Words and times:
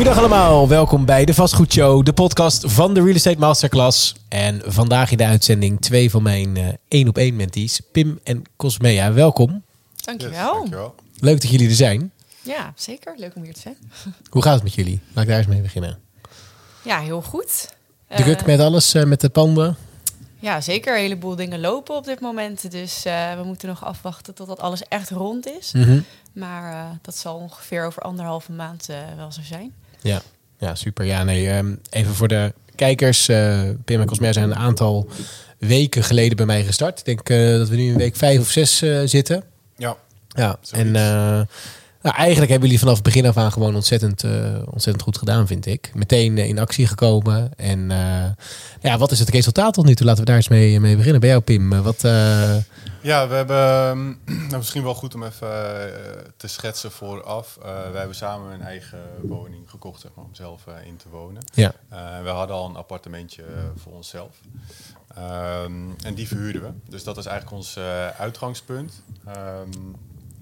Goedendag 0.00 0.24
allemaal, 0.24 0.68
welkom 0.68 1.04
bij 1.04 1.24
de 1.24 1.34
Vastgoedshow, 1.34 2.04
de 2.04 2.12
podcast 2.12 2.64
van 2.66 2.94
de 2.94 3.02
Real 3.02 3.14
Estate 3.14 3.38
Masterclass. 3.38 4.14
En 4.28 4.62
vandaag 4.64 5.10
in 5.10 5.16
de 5.16 5.24
uitzending 5.24 5.80
twee 5.80 6.10
van 6.10 6.22
mijn 6.22 6.56
eh, 6.56 6.68
één 6.88 7.08
op 7.08 7.18
één 7.18 7.36
mentees, 7.36 7.80
Pim 7.92 8.20
en 8.24 8.42
Cosmea. 8.56 9.12
Welkom. 9.12 9.62
Dankjewel. 9.96 10.52
dankjewel. 10.52 10.94
Leuk 11.18 11.40
dat 11.40 11.50
jullie 11.50 11.68
er 11.68 11.74
zijn. 11.74 12.12
Ja, 12.42 12.72
zeker. 12.76 13.14
Leuk 13.16 13.34
om 13.36 13.42
hier 13.42 13.54
te 13.54 13.60
zijn. 13.60 13.76
Hoe 14.30 14.42
gaat 14.42 14.54
het 14.54 14.62
met 14.62 14.74
jullie? 14.74 15.00
Laat 15.12 15.24
ik 15.24 15.30
daar 15.30 15.38
eens 15.38 15.48
mee 15.48 15.60
beginnen. 15.60 15.98
Ja, 16.84 17.00
heel 17.00 17.22
goed. 17.22 17.74
Druk 18.08 18.40
Eh, 18.40 18.46
met 18.46 18.60
alles, 18.60 18.94
eh, 18.94 19.04
met 19.04 19.20
de 19.20 19.28
panden. 19.28 19.76
Ja, 20.40 20.60
zeker. 20.60 20.94
Een 20.94 21.00
heleboel 21.02 21.36
dingen 21.36 21.60
lopen 21.60 21.94
op 21.96 22.04
dit 22.04 22.20
moment. 22.20 22.70
Dus 22.70 23.04
eh, 23.04 23.34
we 23.34 23.42
moeten 23.44 23.68
nog 23.68 23.84
afwachten 23.84 24.34
totdat 24.34 24.60
alles 24.60 24.82
echt 24.82 25.10
rond 25.10 25.46
is. 25.46 25.72
Mhm. 25.72 26.00
Maar 26.32 26.72
eh, 26.72 26.90
dat 27.02 27.16
zal 27.16 27.36
ongeveer 27.36 27.86
over 27.86 28.02
anderhalve 28.02 28.52
maand 28.52 28.88
eh, 28.88 28.96
wel 29.16 29.32
zo 29.32 29.40
zijn. 29.42 29.74
Ja. 30.02 30.22
ja, 30.58 30.74
super. 30.74 31.04
Ja, 31.04 31.24
nee, 31.24 31.50
ehm, 31.50 31.74
even 31.90 32.14
voor 32.14 32.28
de 32.28 32.52
kijkers. 32.74 33.28
eh, 33.28 33.60
Pim 33.84 34.00
en 34.00 34.06
Cosmea 34.06 34.32
zijn 34.32 34.50
een 34.50 34.56
aantal 34.56 35.08
weken 35.58 36.04
geleden 36.04 36.36
bij 36.36 36.46
mij 36.46 36.64
gestart. 36.64 36.98
Ik 36.98 37.04
denk 37.04 37.28
eh, 37.28 37.56
dat 37.58 37.68
we 37.68 37.76
nu 37.76 37.88
in 37.90 37.96
week 37.96 38.16
vijf 38.16 38.40
of 38.40 38.50
zes 38.50 38.82
eh, 38.82 39.00
zitten. 39.04 39.42
Ja, 39.76 39.96
Ja, 40.28 40.58
Zoiets. 40.60 40.88
en 40.90 41.48
nou, 42.02 42.16
eigenlijk 42.16 42.50
hebben 42.50 42.68
jullie 42.68 42.84
vanaf 42.84 42.94
het 42.94 43.04
begin 43.04 43.26
af 43.26 43.36
aan 43.36 43.52
gewoon 43.52 43.74
ontzettend, 43.74 44.24
eh, 44.24 44.62
ontzettend 44.64 45.02
goed 45.02 45.18
gedaan, 45.18 45.46
vind 45.46 45.66
ik. 45.66 45.90
Meteen 45.94 46.38
eh, 46.38 46.48
in 46.48 46.58
actie 46.58 46.86
gekomen. 46.86 47.50
En 47.56 47.90
eh, 47.90 48.30
ja, 48.80 48.98
wat 48.98 49.10
is 49.10 49.18
het 49.18 49.28
resultaat 49.28 49.74
tot 49.74 49.84
nu 49.84 49.94
toe? 49.94 50.06
Laten 50.06 50.20
we 50.20 50.26
daar 50.26 50.36
eens 50.36 50.48
mee, 50.48 50.80
mee 50.80 50.96
beginnen. 50.96 51.20
Bij 51.20 51.28
jou, 51.28 51.42
Pim. 51.42 51.82
Wat, 51.82 52.00
ja 53.02 53.28
we 53.28 53.34
hebben 53.34 53.56
ehm, 53.56 54.06
nou, 54.48 54.56
misschien 54.56 54.82
wel 54.82 54.94
goed 54.94 55.14
om 55.14 55.24
even 55.24 55.48
te 56.36 56.46
schetsen 56.46 56.90
vooraf. 56.90 57.58
Wij 57.62 57.98
hebben 57.98 58.16
samen 58.16 58.52
een 58.52 58.62
eigen 58.62 59.02
woning 59.22 59.70
gekocht 59.70 60.00
zeg 60.00 60.10
maar, 60.14 60.24
om 60.24 60.34
zelf 60.34 60.64
in 60.84 60.96
te 60.96 61.08
wonen. 61.10 61.42
ja. 61.54 61.72
We 62.22 62.28
hadden 62.28 62.56
al 62.56 62.68
een 62.68 62.76
appartementje 62.76 63.42
voor 63.76 63.92
onszelf. 63.92 64.30
Ehm, 65.16 65.90
en 66.02 66.14
die 66.14 66.28
verhuurden 66.28 66.62
we. 66.62 66.70
Dus 66.88 67.04
dat 67.04 67.16
is 67.16 67.26
eigenlijk 67.26 67.56
ons 67.56 67.78
uitgangspunt. 68.18 69.02
Ehm, 69.26 69.68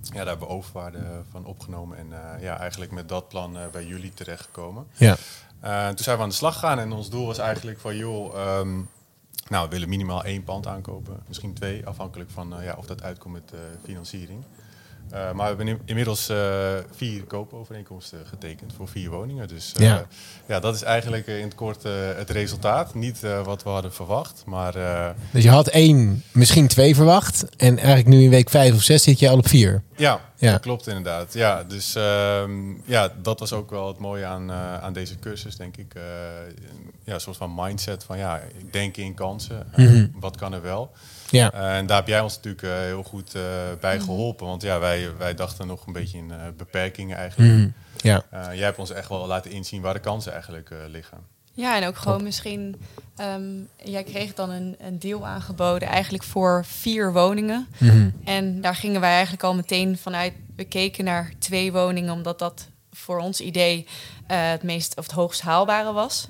ja, 0.02 0.12
daar 0.12 0.26
hebben 0.26 0.48
we 0.48 0.54
overwaarde 0.54 1.22
van 1.30 1.44
opgenomen. 1.44 1.98
En 1.98 2.12
eh, 2.12 2.42
ja, 2.42 2.58
eigenlijk 2.58 2.90
met 2.90 3.08
dat 3.08 3.28
plan 3.28 3.58
eh, 3.58 3.62
bij 3.72 3.86
jullie 3.86 4.14
terechtgekomen. 4.14 4.86
Ja. 4.96 5.16
Eh, 5.60 5.86
toen 5.88 5.98
zijn 5.98 6.16
we 6.16 6.22
aan 6.22 6.28
de 6.28 6.34
slag 6.34 6.54
gegaan 6.54 6.78
en 6.78 6.92
ons 6.92 7.10
doel 7.10 7.26
was 7.26 7.38
eigenlijk 7.38 7.78
van 7.78 7.96
joh, 7.96 8.36
ehm, 8.36 8.80
nou 9.48 9.64
we 9.64 9.68
willen 9.68 9.88
minimaal 9.88 10.24
één 10.24 10.44
pand 10.44 10.66
aankopen, 10.66 11.22
misschien 11.26 11.54
twee, 11.54 11.86
afhankelijk 11.86 12.30
van 12.30 12.54
ja, 12.60 12.74
of 12.78 12.86
dat 12.86 13.02
uitkomt 13.02 13.34
met 13.34 13.52
financiering. 13.84 14.44
Eh, 15.10 15.20
maar 15.32 15.34
we 15.36 15.42
hebben 15.42 15.68
in- 15.68 15.80
inmiddels 15.84 16.28
eh, 16.28 16.36
vier 16.96 17.24
koopovereenkomsten 17.24 18.18
getekend 18.26 18.72
voor 18.76 18.88
vier 18.88 19.10
woningen. 19.10 19.48
Dus 19.48 19.72
eh, 19.76 19.84
Ja. 19.84 20.06
ja. 20.46 20.60
dat 20.60 20.74
is 20.74 20.82
eigenlijk 20.82 21.26
in 21.26 21.42
het 21.44 21.54
kort 21.54 21.82
het 22.16 22.30
resultaat. 22.30 22.94
Niet 22.94 23.20
wat 23.44 23.62
we 23.62 23.68
hadden 23.68 23.92
verwacht, 23.92 24.42
maar 24.46 24.72
Dus 25.30 25.42
je 25.42 25.50
had 25.50 25.66
één, 25.68 26.22
misschien 26.32 26.66
twee 26.66 26.94
verwacht. 26.94 27.44
En 27.56 27.76
eigenlijk 27.78 28.08
nu 28.08 28.22
in 28.22 28.30
week 28.30 28.50
vijf 28.50 28.74
of 28.74 28.82
zes 28.82 29.02
zit 29.02 29.18
je 29.18 29.28
al 29.28 29.36
op 29.36 29.48
vier. 29.48 29.82
Ja, 29.96 30.20
Ja. 30.36 30.52
dat 30.52 30.60
klopt 30.60 30.86
inderdaad. 30.86 31.32
Ja, 31.34 31.64
dus 31.64 31.94
ehm, 31.94 32.50
ja, 32.84 33.12
dat 33.22 33.38
was 33.40 33.52
ook 33.52 33.70
wel 33.70 33.88
het 33.88 33.98
mooie 33.98 34.24
aan, 34.26 34.52
aan 34.52 34.92
deze 34.92 35.18
cursus, 35.18 35.56
denk 35.56 35.76
ik. 35.76 35.94
Ja, 37.08 37.14
een 37.14 37.20
soort 37.20 37.36
van 37.36 37.52
mindset 37.56 38.04
van 38.04 38.18
ja, 38.18 38.36
ik 38.58 38.72
denk 38.72 38.96
in 38.96 39.14
kansen. 39.14 39.66
Eh, 39.72 39.84
Mhm. 39.84 40.06
Wat 40.14 40.36
kan 40.36 40.52
er 40.52 40.62
wel? 40.62 40.90
Ja. 41.30 41.52
Eh, 41.52 41.76
en 41.76 41.86
daar 41.86 41.96
heb 41.96 42.06
jij 42.06 42.20
ons 42.20 42.34
natuurlijk 42.36 42.62
eh, 42.62 42.70
heel 42.74 43.02
goed 43.02 43.34
eh, 43.34 43.42
bij 43.80 44.00
geholpen. 44.00 44.46
Want 44.46 44.62
ja, 44.62 44.78
wij, 44.78 45.16
wij 45.18 45.34
dachten 45.34 45.66
nog 45.66 45.86
een 45.86 45.92
beetje 45.92 46.18
in 46.18 46.30
eh, 46.30 46.36
beperkingen 46.56 47.16
eigenlijk. 47.16 47.52
Mhm. 47.52 47.68
Ja. 47.96 48.22
Eh, 48.30 48.46
jij 48.54 48.64
hebt 48.64 48.78
ons 48.78 48.90
echt 48.90 49.08
wel 49.08 49.26
laten 49.26 49.50
inzien 49.50 49.80
waar 49.82 49.94
de 49.94 50.00
kansen 50.00 50.32
eigenlijk 50.32 50.70
eh, 50.70 50.78
liggen. 50.88 51.18
Ja, 51.52 51.76
en 51.80 51.86
ook 51.86 51.96
gewoon 51.96 52.22
misschien... 52.22 52.76
ehm, 53.16 53.42
jij 53.84 54.02
kreeg 54.04 54.34
dan 54.34 54.50
een, 54.50 54.76
een 54.78 54.98
deal 54.98 55.26
aangeboden 55.26 55.88
eigenlijk 55.88 56.24
voor 56.24 56.64
vier 56.66 57.12
woningen. 57.12 57.66
Mhm. 57.78 58.10
En 58.24 58.60
daar 58.60 58.74
gingen 58.76 59.00
wij 59.00 59.10
eigenlijk 59.12 59.42
al 59.42 59.54
meteen 59.54 59.98
vanuit... 59.98 60.32
We 60.56 60.64
keken 60.64 61.04
naar 61.04 61.32
twee 61.38 61.72
woningen, 61.72 62.12
omdat 62.12 62.38
dat 62.38 62.68
voor 62.92 63.18
ons 63.18 63.40
idee 63.40 63.86
eh, 64.26 64.50
het 64.50 64.62
meest 64.62 64.96
of 64.96 65.04
het 65.04 65.14
hoogst 65.14 65.40
haalbare 65.40 65.92
was. 65.92 66.28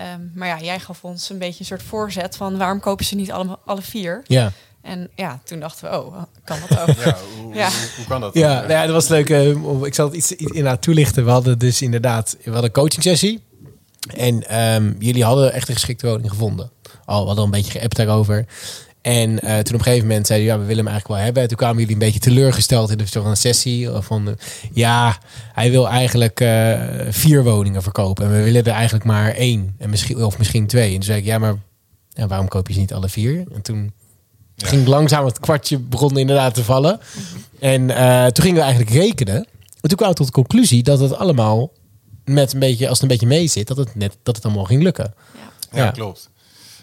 Ehm, 0.00 0.20
maar 0.34 0.48
ja, 0.48 0.60
jij 0.60 0.78
gaf 0.80 1.04
ons 1.04 1.30
een 1.30 1.38
beetje 1.38 1.60
een 1.60 1.66
soort 1.66 1.82
voorzet 1.82 2.36
van 2.36 2.56
waarom 2.58 2.80
kopen 2.80 3.04
ze 3.04 3.14
niet 3.14 3.32
alle, 3.32 3.58
alle 3.64 3.82
vier? 3.82 4.22
Ja. 4.26 4.52
En 4.82 5.10
ja, 5.14 5.40
toen 5.44 5.60
dachten 5.60 5.90
we, 5.90 5.96
oh, 5.96 6.22
kan 6.44 6.58
dat 6.68 6.78
ook? 6.80 6.96
Ja, 7.04 7.16
hoe, 7.42 7.54
Ja. 7.62 7.68
Hoe, 7.68 7.88
hoe 7.96 8.04
kan 8.08 8.20
dat? 8.20 8.34
Ja, 8.34 8.54
nou 8.60 8.70
ja, 8.70 8.82
dat 8.84 8.92
was 8.94 9.08
leuk. 9.08 9.30
eh, 9.30 9.48
ik 9.84 9.94
zal 9.94 10.06
het 10.06 10.14
iets, 10.16 10.30
iets 10.32 10.42
inderdaad 10.52 10.82
toelichten. 10.82 11.24
We 11.24 11.30
hadden 11.30 11.58
dus 11.58 11.82
inderdaad 11.82 12.36
we 12.38 12.50
hadden 12.50 12.64
een 12.64 12.72
coaching 12.82 13.02
sessie. 13.02 13.42
En 14.14 14.48
ehm, 14.48 14.92
jullie 14.98 15.24
hadden 15.24 15.52
echt 15.52 15.68
een 15.68 15.74
geschikte 15.74 16.06
woning 16.06 16.30
gevonden. 16.30 16.70
Al, 17.04 17.20
we 17.20 17.26
hadden 17.26 17.44
een 17.44 17.50
beetje 17.50 17.78
geappt 17.78 17.96
daarover. 17.96 18.46
En 19.02 19.40
eh, 19.40 19.58
toen 19.58 19.74
op 19.74 19.80
een 19.80 19.82
gegeven 19.82 20.06
moment 20.06 20.26
zeiden 20.26 20.48
ja, 20.48 20.54
we 20.58 20.64
willen 20.64 20.84
hem 20.84 20.86
eigenlijk 20.92 21.14
wel 21.16 21.24
hebben. 21.24 21.42
En 21.42 21.48
toen 21.48 21.56
kwamen 21.58 21.78
jullie 21.78 21.92
een 21.92 21.98
beetje 21.98 22.20
teleurgesteld 22.20 22.90
in 22.90 22.98
de 22.98 23.06
soort 23.06 23.24
van 23.24 23.36
sessie. 23.36 23.88
Van, 23.90 24.36
ja, 24.72 25.18
hij 25.52 25.70
wil 25.70 25.88
eigenlijk 25.88 26.40
eh, 26.40 26.80
vier 27.10 27.44
woningen 27.44 27.82
verkopen. 27.82 28.24
En 28.24 28.30
we 28.32 28.42
willen 28.42 28.64
er 28.64 28.72
eigenlijk 28.72 29.04
maar 29.04 29.34
één. 29.34 29.74
En 29.78 29.90
misschien, 29.90 30.24
of 30.24 30.38
misschien 30.38 30.66
twee. 30.66 30.86
En 30.88 30.94
toen 30.94 31.02
zei 31.02 31.18
ik, 31.18 31.24
ja, 31.24 31.38
maar 31.38 31.54
ja, 32.08 32.26
waarom 32.26 32.48
koop 32.48 32.66
je 32.68 32.72
ze 32.72 32.78
niet 32.80 32.92
alle 32.92 33.08
vier? 33.08 33.44
En 33.54 33.62
toen 33.62 33.92
Ja. 34.54 34.66
ging 34.66 34.86
langzaam 34.86 35.24
het 35.24 35.40
kwartje 35.40 35.78
begon 35.78 36.18
inderdaad 36.18 36.54
te 36.54 36.64
vallen. 36.64 37.00
En 37.58 37.90
eh, 37.90 38.26
toen 38.26 38.44
gingen 38.44 38.58
we 38.58 38.62
eigenlijk 38.62 38.92
rekenen. 38.96 39.34
En 39.80 39.88
toen 39.88 39.96
kwamen 39.96 40.08
we 40.16 40.20
tot 40.22 40.26
de 40.26 40.32
conclusie 40.32 40.82
dat 40.82 41.00
het 41.00 41.14
allemaal 41.16 41.72
met 42.24 42.52
een 42.52 42.58
beetje, 42.58 42.84
als 42.88 43.00
het 43.00 43.02
een 43.02 43.16
beetje 43.18 43.26
mee 43.36 43.46
zit, 43.46 43.66
dat 43.66 43.76
het 43.76 43.94
net 43.94 44.16
dat 44.22 44.36
het 44.36 44.44
allemaal 44.44 44.64
ging 44.64 44.82
lukken. 44.82 45.14
Ja. 45.34 45.40
Ja, 45.78 45.84
Ja. 45.84 45.90
klopt. 45.90 46.30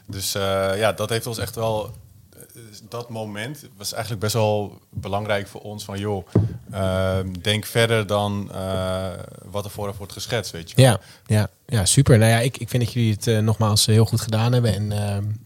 Dus 0.08 0.36
eh, 0.36 0.70
ja, 0.78 0.92
dat 0.92 1.10
heeft 1.10 1.28
ons 1.28 1.38
echt 1.38 1.56
wel. 1.56 1.92
Eh, 2.38 2.62
Dat 2.90 3.10
moment 3.10 3.66
was 3.78 3.92
eigenlijk 3.94 4.22
best 4.22 4.34
wel 4.34 4.82
belangrijk 4.90 5.48
voor 5.48 5.62
ons. 5.62 5.84
Van 5.84 6.00
joh, 6.00 6.28
ehm, 6.72 7.32
denk 7.42 7.66
verder 7.66 8.08
dan 8.08 8.52
eh, 8.54 9.10
wat 9.46 9.66
er 9.66 9.72
vooraf 9.72 9.98
wordt 9.98 10.14
geschetst, 10.14 10.52
weet 10.52 10.72
je. 10.72 10.82
Ja, 10.82 11.00
ja, 11.26 11.50
ja 11.66 11.86
super. 11.86 12.18
Nou 12.18 12.32
ja, 12.32 12.40
ik, 12.40 12.58
ik 12.58 12.70
vind 12.70 12.84
dat 12.84 12.94
jullie 12.94 13.14
het 13.14 13.28
eh, 13.28 13.38
nogmaals 13.38 13.86
heel 13.86 14.06
goed 14.06 14.22
gedaan 14.22 14.54
hebben. 14.54 14.74
En 14.74 14.94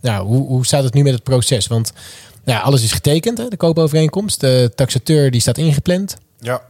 ja, 0.01 0.23
hoe, 0.23 0.47
hoe 0.47 0.65
staat 0.65 0.83
het 0.83 0.93
nu 0.93 1.03
met 1.03 1.13
het 1.13 1.23
proces? 1.23 1.67
Want 1.67 1.93
ja, 2.45 2.59
alles 2.59 2.83
is 2.83 2.91
getekend, 2.91 3.37
hè, 3.37 3.47
de 3.47 3.57
koopovereenkomst. 3.57 4.39
De 4.39 4.71
taxateur 4.75 5.31
die 5.31 5.41
staat 5.41 5.57
ingepland. 5.57 6.17
Ja, 6.39 6.61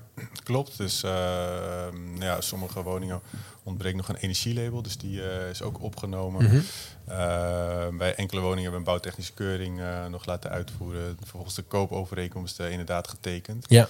klopt. 0.43 0.77
Dus 0.77 1.03
ehm, 1.03 2.13
nou 2.13 2.25
ja, 2.25 2.41
sommige 2.41 2.83
woningen 2.83 3.21
ontbreekt 3.63 3.97
nog 3.97 4.09
een 4.09 4.15
energielabel, 4.15 4.81
dus 4.81 4.97
die 4.97 5.29
eh, 5.29 5.49
is 5.49 5.61
ook 5.61 5.81
opgenomen. 5.81 6.43
Mhm. 6.43 6.59
Ehm, 7.07 7.97
bij 7.97 8.15
enkele 8.15 8.41
woningen 8.41 8.61
hebben 8.63 8.71
we 8.71 8.77
een 8.77 8.83
bouwtechnische 8.83 9.33
keuring 9.33 9.79
eh, 9.81 10.05
nog 10.05 10.25
laten 10.25 10.49
uitvoeren. 10.49 11.15
Vervolgens 11.19 11.55
de 11.55 11.61
koopovereenkomst 11.61 12.59
eh, 12.59 12.71
inderdaad 12.71 13.07
getekend. 13.07 13.65
Ja, 13.69 13.87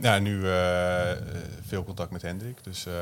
ja, 0.00 0.14
en 0.14 0.22
nu 0.22 0.50
eh, 0.50 1.10
veel 1.66 1.84
contact 1.84 2.10
met 2.10 2.22
Hendrik, 2.22 2.64
dus 2.64 2.86
eh, 2.86 2.92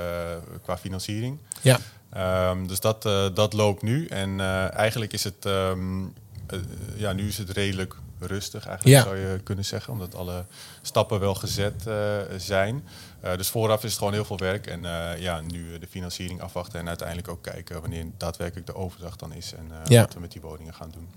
qua 0.63 0.79
financiering. 0.79 1.39
ja, 1.63 1.79
Ehm, 2.17 2.67
dus 2.67 2.81
dat, 2.81 3.05
eh, 3.07 3.27
dat 3.35 3.53
loopt 3.53 3.83
nu. 3.83 4.07
En 4.07 4.41
eh, 4.41 4.73
eigenlijk 4.75 5.13
is 5.13 5.25
het, 5.25 5.45
ehm, 5.45 6.03
eh, 6.47 6.59
ja, 6.97 7.13
nu 7.13 7.29
is 7.29 7.39
het 7.39 7.51
redelijk 7.51 7.95
rustig, 8.21 8.67
eigenlijk 8.67 8.97
Ja. 8.97 9.03
zou 9.03 9.17
je 9.17 9.41
kunnen 9.43 9.65
zeggen, 9.65 9.93
omdat 9.93 10.15
alle 10.15 10.45
stappen 10.83 11.21
wel 11.21 11.35
gezet 11.35 11.87
eh, 11.87 11.95
zijn. 12.37 12.85
Eh, 13.21 13.37
dus 13.37 13.49
vooraf 13.49 13.85
is 13.85 13.91
het 13.91 13.99
gewoon 13.99 14.13
heel 14.13 14.25
veel 14.25 14.39
werk. 14.39 14.67
En 14.67 14.85
eh, 14.85 15.21
ja, 15.21 15.41
nu 15.41 15.79
de 15.79 15.87
financiering 15.87 16.41
afwachten 16.41 16.81
en 16.81 16.89
uiteindelijk 16.89 17.29
ook 17.29 17.43
kijken 17.43 17.81
wanneer 17.81 18.05
daadwerkelijk 18.17 18.67
de 18.67 18.75
overdracht 18.75 19.19
dan 19.21 19.33
is 19.35 19.53
en 19.55 19.71
Ja. 19.89 20.01
wat 20.01 20.15
we 20.15 20.21
met 20.21 20.33
die 20.33 20.41
woningen 20.41 20.75
gaan 20.75 20.91
doen. 20.93 21.09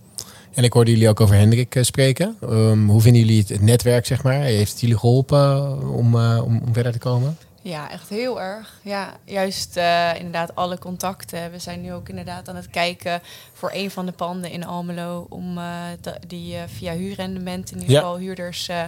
en 0.54 0.64
ik 0.64 0.74
hoorde 0.74 0.92
jullie 0.92 1.10
ook 1.10 1.20
over 1.20 1.36
Hendrik 1.36 1.78
spreken. 1.82 2.38
Ehm, 2.42 2.86
hoe 2.88 3.02
vinden 3.02 3.22
jullie 3.26 3.46
het, 3.48 3.62
netwerk, 3.62 4.06
zeg 4.06 4.24
maar? 4.24 4.34
Heeft 4.34 4.72
het 4.72 4.80
jullie 4.82 4.98
geholpen 4.98 5.78
om, 5.90 6.16
om, 6.16 6.62
om 6.62 6.74
verder 6.74 6.92
te 6.92 6.98
komen? 6.98 7.38
Ja, 7.62 7.92
echt 7.92 8.10
heel 8.10 8.42
erg. 8.42 8.80
Ja, 8.82 9.18
juist 9.24 9.78
eh, 9.78 10.12
inderdaad 10.16 10.56
alle 10.56 10.78
contacten. 10.80 11.52
We 11.52 11.60
zijn 11.60 11.82
nu 11.82 11.94
ook 11.94 12.10
inderdaad 12.10 12.50
aan 12.50 12.56
het 12.56 12.70
kijken 12.70 13.22
voor 13.54 13.70
een 13.74 13.92
van 13.92 14.06
de 14.06 14.12
panden 14.12 14.52
in 14.52 14.66
Almelo... 14.66 15.26
om 15.30 15.58
eh, 15.58 15.84
die 16.28 16.56
eh, 16.56 16.64
via 16.68 16.94
huurrendement 16.94 17.72
in 17.72 17.78
ieder 17.80 17.92
Ja. 17.94 18.00
geval 18.00 18.18
huurders 18.18 18.68
eh, 18.68 18.84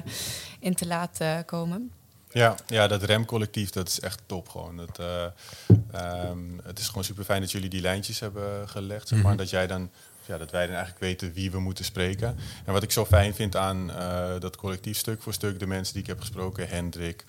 in 0.59 0.75
te 0.75 0.88
laten 0.88 1.45
komen. 1.45 1.91
Ja, 2.31 2.56
ja, 2.68 2.88
dat 2.88 3.03
remcollectief, 3.03 3.69
dat 3.69 3.88
is 3.88 4.00
echt 4.00 4.21
top 4.25 4.50
gewoon. 4.50 4.77
Dat, 4.77 5.00
eh, 5.00 5.23
ehm, 5.91 6.39
het 6.63 6.79
is 6.79 6.88
gewoon 6.88 7.03
super 7.03 7.23
fijn 7.23 7.41
dat 7.41 7.51
jullie 7.51 7.69
die 7.69 7.81
lijntjes 7.81 8.19
hebben 8.19 8.69
gelegd. 8.69 9.07
Zeg 9.07 9.19
maar. 9.21 9.27
Mhm. 9.31 9.38
Dat 9.41 9.50
jij 9.50 9.68
dan, 9.68 9.89
ja, 10.25 10.38
dat 10.38 10.51
wij 10.51 10.65
dan 10.65 10.75
eigenlijk 10.75 11.03
weten 11.03 11.33
wie 11.33 11.51
we 11.51 11.59
moeten 11.59 11.85
spreken. 11.85 12.38
En 12.65 12.73
wat 12.73 12.83
ik 12.83 12.91
zo 12.91 13.06
fijn 13.06 13.33
vind 13.35 13.56
aan 13.56 13.91
eh, 13.91 14.29
dat 14.39 14.56
collectief 14.56 14.97
stuk 14.97 15.21
voor 15.21 15.33
stuk, 15.33 15.59
de 15.59 15.68
mensen 15.68 15.94
die 15.94 16.01
ik 16.03 16.07
heb 16.07 16.19
gesproken, 16.19 16.68
Hendrik, 16.68 17.25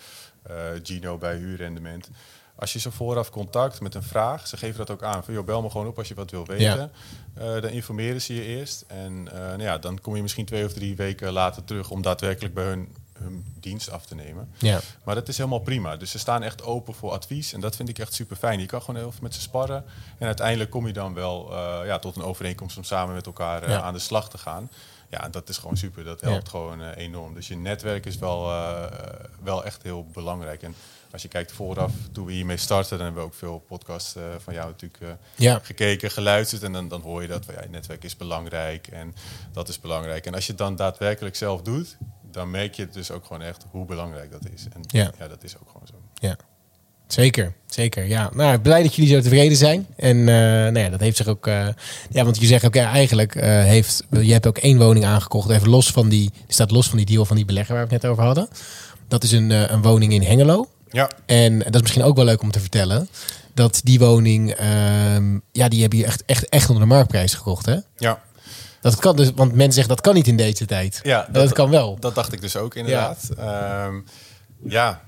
Gino 0.83 1.19
bij 1.19 1.37
huurrendement. 1.37 2.09
Als 2.55 2.73
je 2.73 2.79
ze 2.79 2.91
vooraf 2.91 3.31
contact 3.31 3.81
met 3.81 3.95
een 3.95 4.03
vraag, 4.03 4.47
ze 4.47 4.57
geven 4.57 4.79
dat 4.79 4.91
ook 4.91 5.03
aan. 5.03 5.25
Van, 5.25 5.35
joh, 5.35 5.45
bel 5.45 5.63
me 5.63 5.71
gewoon 5.71 5.87
op 5.87 5.99
als 5.99 6.09
je 6.09 6.15
wat 6.15 6.31
wil 6.31 6.47
weten. 6.47 6.91
Eh, 7.35 7.45
dan 7.53 7.71
informeren 7.71 8.23
ze 8.23 8.35
je 8.35 8.45
eerst. 8.45 8.85
En 8.87 9.29
eh, 9.33 9.39
nou 9.39 9.63
ja, 9.63 9.79
dan 9.79 10.01
kom 10.01 10.17
je 10.17 10.23
misschien 10.23 10.45
twee 10.45 10.65
of 10.65 10.73
drie 10.73 10.97
weken 10.97 11.33
later 11.33 11.65
terug 11.65 11.91
om 11.91 12.03
daadwerkelijk 12.03 12.55
bij 12.55 12.65
hun 12.65 12.89
hun 13.23 13.45
dienst 13.61 13.91
af 13.91 14.07
te 14.07 14.15
nemen. 14.15 14.51
Ja. 14.59 14.81
Maar 15.05 15.15
dat 15.15 15.29
is 15.29 15.37
helemaal 15.37 15.59
prima. 15.59 15.97
Dus 15.97 16.11
ze 16.11 16.19
staan 16.19 16.43
echt 16.43 16.63
open 16.63 16.95
voor 16.95 17.11
advies. 17.11 17.53
En 17.53 17.61
dat 17.61 17.77
vind 17.77 17.89
ik 17.89 17.99
echt 17.99 18.15
super 18.15 18.37
fijn. 18.37 18.61
Je 18.61 18.67
kan 18.67 18.81
gewoon 18.83 19.01
heel 19.01 19.11
veel 19.13 19.23
met 19.23 19.35
ze 19.35 19.41
sparren. 19.41 19.85
En 20.19 20.27
uiteindelijk 20.27 20.71
kom 20.71 20.87
je 20.87 20.93
dan 20.93 21.15
wel 21.15 21.53
eh, 21.53 21.87
ja, 21.87 21.99
tot 21.99 22.17
een 22.17 22.23
overeenkomst 22.23 22.77
om 22.77 22.85
samen 22.85 23.15
met 23.15 23.27
elkaar 23.27 23.63
eh, 23.63 23.69
Ja. 23.69 23.81
aan 23.81 23.93
de 23.93 23.99
slag 23.99 24.29
te 24.31 24.39
gaan. 24.39 24.71
Ja, 25.13 25.29
dat 25.29 25.49
is 25.49 25.59
gewoon 25.59 25.77
super. 25.77 26.05
Dat 26.05 26.21
Ja. 26.21 26.29
helpt 26.29 26.49
gewoon 26.49 26.83
eh, 26.83 26.97
enorm. 27.05 27.35
Dus 27.35 27.49
je 27.49 27.57
netwerk 27.57 28.07
is 28.07 28.19
wel, 28.19 28.51
eh, 28.51 28.85
wel 29.43 29.65
echt 29.65 29.83
heel 29.83 30.07
belangrijk. 30.13 30.63
En 30.63 30.75
als 31.13 31.23
je 31.23 31.29
kijkt 31.29 31.53
vooraf, 31.53 31.93
toen 32.13 32.27
we 32.27 32.33
hiermee 32.33 32.57
starten, 32.57 32.97
dan 32.97 33.05
hebben 33.07 33.23
we 33.23 33.29
ook 33.29 33.35
veel 33.35 33.59
podcasts 33.59 34.15
eh, 34.17 34.23
van 34.39 34.55
jou 34.55 34.67
natuurlijk 34.71 35.17
Ja. 35.37 35.59
gekeken, 35.63 36.11
geluisterd. 36.11 36.63
En 36.63 36.73
dan, 36.73 36.89
dan 36.89 37.01
hoor 37.01 37.23
je 37.23 37.29
dat 37.29 37.45
van 37.45 37.55
ja, 37.55 37.63
je 37.63 37.69
netwerk 37.69 38.05
is 38.05 38.17
belangrijk 38.17 38.87
en 38.89 39.15
dat 39.53 39.69
is 39.69 39.81
belangrijk. 39.81 40.27
En 40.27 40.35
als 40.35 40.45
je 40.45 40.53
het 40.53 40.61
dan 40.61 40.77
daadwerkelijk 40.77 41.37
zelf 41.37 41.63
doet, 41.63 41.97
dan 42.31 42.51
merk 42.51 42.75
je 42.75 42.89
dus 42.89 43.11
ook 43.11 43.25
gewoon 43.27 43.43
echt 43.43 43.65
hoe 43.71 43.85
belangrijk 43.85 44.31
dat 44.31 44.49
is. 44.55 44.65
En 44.73 44.81
Ja. 44.87 45.11
ja, 45.19 45.29
dat 45.29 45.43
is 45.45 45.59
ook 45.59 45.67
gewoon 45.71 45.87
zo. 45.87 45.95
Ja, 46.15 46.37
zeker. 47.13 47.53
Zeker, 47.67 48.07
ja. 48.07 48.31
Nou, 48.35 48.59
blij 48.59 48.83
dat 48.83 48.95
jullie 48.95 49.15
zo 49.15 49.21
tevreden 49.21 49.57
zijn. 49.57 49.87
En 49.97 50.19
eh 50.19 50.35
nou 50.35 50.79
ja, 50.79 50.89
dat 50.89 51.01
heeft 51.01 51.17
zich 51.17 51.27
ook... 51.27 51.47
eh, 51.47 51.67
ja, 52.11 52.25
want 52.25 52.41
je 52.41 52.47
zegt 52.47 52.65
ook, 52.65 52.77
eigenlijk 52.77 53.35
eh, 53.35 53.49
heeft... 53.49 54.05
Je 54.11 54.33
hebt 54.33 54.47
ook 54.47 54.59
één 54.59 54.79
woning 54.79 55.05
aangekocht, 55.05 55.51
even 55.51 55.69
los 55.69 55.91
van 55.91 56.09
die... 56.09 56.31
Die 56.31 56.55
staat 56.55 56.71
los 56.71 56.89
van 56.89 56.97
die 56.97 57.07
deal 57.07 57.25
van 57.25 57.37
die 57.37 57.45
belegger 57.45 57.75
waar 57.75 57.87
we 57.87 57.93
het 57.93 58.03
net 58.03 58.13
over 58.13 58.25
hadden. 58.25 58.49
Dat 59.09 59.23
is 59.25 59.33
een, 59.33 59.51
een 59.51 59.83
woning 59.83 60.13
in 60.13 60.23
Hengelo. 60.23 60.69
Ja, 60.91 61.11
En 61.27 61.59
dat 61.59 61.75
is 61.75 61.81
misschien 61.81 62.03
ook 62.03 62.17
wel 62.17 62.25
leuk 62.25 62.43
om 62.43 62.51
te 62.51 62.61
vertellen. 62.61 63.09
Dat 63.55 63.81
die 63.85 63.99
woning, 63.99 64.51
ehm, 64.51 65.39
ja, 65.53 65.69
die 65.69 65.81
hebben 65.81 65.99
je 65.99 66.05
echt, 66.05 66.23
echt, 66.27 66.49
echt 66.49 66.69
onder 66.69 66.83
de 66.83 66.95
marktprijs 66.95 67.35
gekocht, 67.35 67.67
hè? 67.67 67.77
ja. 67.97 68.23
Dat 68.81 68.97
kan 68.97 69.17
dus, 69.17 69.31
want 69.35 69.55
mensen 69.55 69.73
zeggen 69.73 69.95
dat 69.95 70.05
kan 70.05 70.15
niet 70.15 70.27
in 70.27 70.37
deze 70.37 70.67
tijd. 70.67 71.01
ja 71.03 71.29
dat, 71.33 71.53
kan 71.53 71.71
wel. 71.71 71.97
Dat 72.01 72.15
dacht 72.15 72.33
ik 72.33 72.41
dus 72.41 72.57
ook 72.57 72.75
inderdaad. 72.75 73.29
Ja, 73.37 73.91
ja 74.65 75.01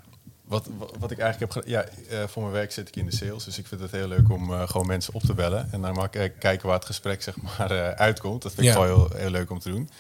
wat, 0.44 0.68
wat, 0.98 1.10
ik 1.10 1.18
eigenlijk 1.18 1.54
heb. 1.54 1.66
Ja, 1.66 1.84
eh, 2.10 2.26
voor 2.26 2.42
mijn 2.42 2.54
werk 2.54 2.72
zit 2.72 2.88
ik 2.88 2.96
in 2.96 3.06
de 3.06 3.16
sales. 3.16 3.44
Dus 3.44 3.58
ik 3.58 3.66
vind 3.66 3.80
het 3.80 3.90
heel 3.90 4.08
leuk 4.08 4.30
om 4.30 4.52
eh, 4.52 4.68
gewoon 4.68 4.86
mensen 4.86 5.14
op 5.14 5.22
te 5.22 5.34
bellen. 5.34 5.68
En 5.72 5.80
dan 5.80 5.94
mag 5.94 6.06
ik 6.06 6.14
eh, 6.14 6.30
kijken 6.38 6.66
waar 6.66 6.76
het 6.76 6.86
gesprek 6.86 7.22
zeg 7.22 7.34
maar 7.36 7.94
uitkomt. 7.94 8.42
Dat 8.42 8.52
vind 8.54 8.66
ik 8.66 8.74
Ja. 8.74 8.80
gewoon 8.80 9.08
heel, 9.08 9.18
heel 9.18 9.30
leuk 9.30 9.50
om 9.50 9.58
te 9.58 9.70
doen. 9.70 9.90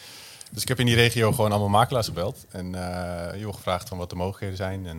Dus 0.50 0.62
ik 0.62 0.68
heb 0.68 0.80
in 0.80 0.86
die 0.86 0.94
regio 0.94 1.32
gewoon 1.32 1.50
allemaal 1.50 1.68
makelaars 1.68 2.06
gebeld. 2.06 2.46
En 2.50 2.70
joh, 3.36 3.54
gevraagd 3.54 3.88
van 3.88 3.98
wat 3.98 4.10
de 4.10 4.16
mogelijkheden 4.16 4.56
zijn. 4.56 4.86
En 4.86 4.98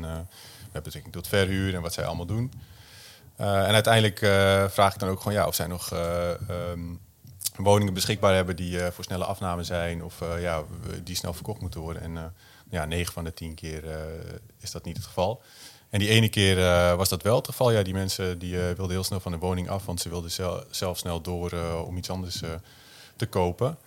met 0.72 0.84
betrekking 0.84 1.14
tot 1.14 1.28
verhuur 1.28 1.76
en 1.76 1.82
wat 1.82 1.94
zij 1.94 2.06
allemaal 2.06 2.26
doen. 2.26 2.52
En 3.36 3.74
uiteindelijk 3.74 4.18
vraag 4.72 4.94
ik 4.94 5.00
dan 5.00 5.10
ook 5.10 5.18
gewoon 5.18 5.34
ja, 5.34 5.48
of 5.48 5.56
zij 5.56 5.68
nog 5.68 5.92
eh, 5.92 6.30
ehm, 6.32 6.80
woningen 7.58 7.94
beschikbaar 7.94 8.36
hebben 8.36 8.56
die 8.56 8.80
voor 8.80 9.04
snelle 9.04 9.26
afname 9.26 9.64
zijn 9.64 10.04
of 10.04 10.22
ja, 10.40 10.64
die 11.04 11.16
snel 11.16 11.34
verkocht 11.34 11.62
moeten 11.62 11.80
worden. 11.80 12.02
En 12.02 12.34
ja, 12.70 12.86
9 12.86 13.14
van 13.14 13.24
de 13.24 13.34
10 13.34 13.54
keer 13.54 13.90
eh, 13.92 13.98
is 14.62 14.72
dat 14.72 14.86
niet 14.86 14.98
het 14.98 15.06
geval. 15.06 15.42
En 15.90 16.00
die 16.00 16.10
ene 16.10 16.30
keer 16.30 16.60
eh, 16.66 16.96
was 16.96 17.10
dat 17.10 17.22
wel 17.24 17.36
het 17.36 17.46
geval. 17.48 17.72
Ja, 17.72 17.82
die 17.84 17.94
mensen 17.94 18.40
die 18.40 18.56
eh, 18.56 18.66
wilden 18.66 18.90
heel 18.90 19.04
snel 19.04 19.20
van 19.20 19.32
de 19.32 19.38
woning 19.38 19.70
af, 19.70 19.86
want 19.86 20.02
ze 20.02 20.10
wilden 20.10 20.32
zel- 20.32 20.64
zelf 20.70 20.98
snel 20.98 21.22
door 21.22 21.52
eh, 21.52 21.82
om 21.88 21.98
iets 21.98 22.10
anders 22.10 22.42
eh, 22.42 22.50
te 23.16 23.26
kopen. 23.26 23.78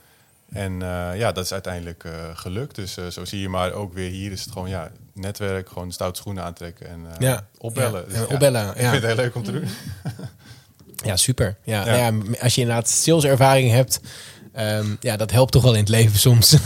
En 0.53 0.83
eh, 0.83 1.19
ja, 1.19 1.33
dat 1.33 1.45
is 1.45 1.53
uiteindelijk 1.53 2.05
eh, 2.05 2.13
gelukt. 2.35 2.75
Dus 2.75 2.97
eh, 2.97 3.07
zo 3.07 3.25
zie 3.25 3.41
je 3.41 3.49
maar 3.49 3.73
ook 3.73 3.93
weer 3.95 4.11
hier 4.11 4.33
is 4.33 4.41
het 4.45 4.53
gewoon 4.53 4.69
ja, 4.69 4.91
netwerk, 5.13 5.69
gewoon 5.69 5.93
stoute 5.93 6.21
schoenen 6.21 6.45
aantrekken 6.45 6.89
en 6.89 7.07
eh, 7.11 7.15
Ja. 7.19 7.47
opbellen. 7.59 8.05
Ja, 8.09 8.15
en 8.15 8.29
opbellen, 8.29 8.69
Ik 8.71 8.81
ja. 8.81 8.91
vind 8.91 9.03
het 9.03 9.13
heel 9.13 9.25
leuk 9.25 9.35
om 9.35 9.43
te 9.43 9.53
doen. 9.53 9.69
Ja, 11.05 11.17
super. 11.17 11.57
Ja, 11.63 11.87
Ja. 11.87 12.11
Nou 12.11 12.31
ja, 12.33 12.39
als 12.43 12.55
je 12.55 12.61
inderdaad 12.61 12.89
saleservaring 12.89 13.71
hebt, 13.71 14.01
ehm, 14.53 14.87
ja, 15.01 15.17
dat 15.17 15.31
helpt 15.31 15.53
toch 15.53 15.63
wel 15.63 15.73
in 15.73 15.79
het 15.81 15.89
leven 15.89 16.19
soms. 16.19 16.57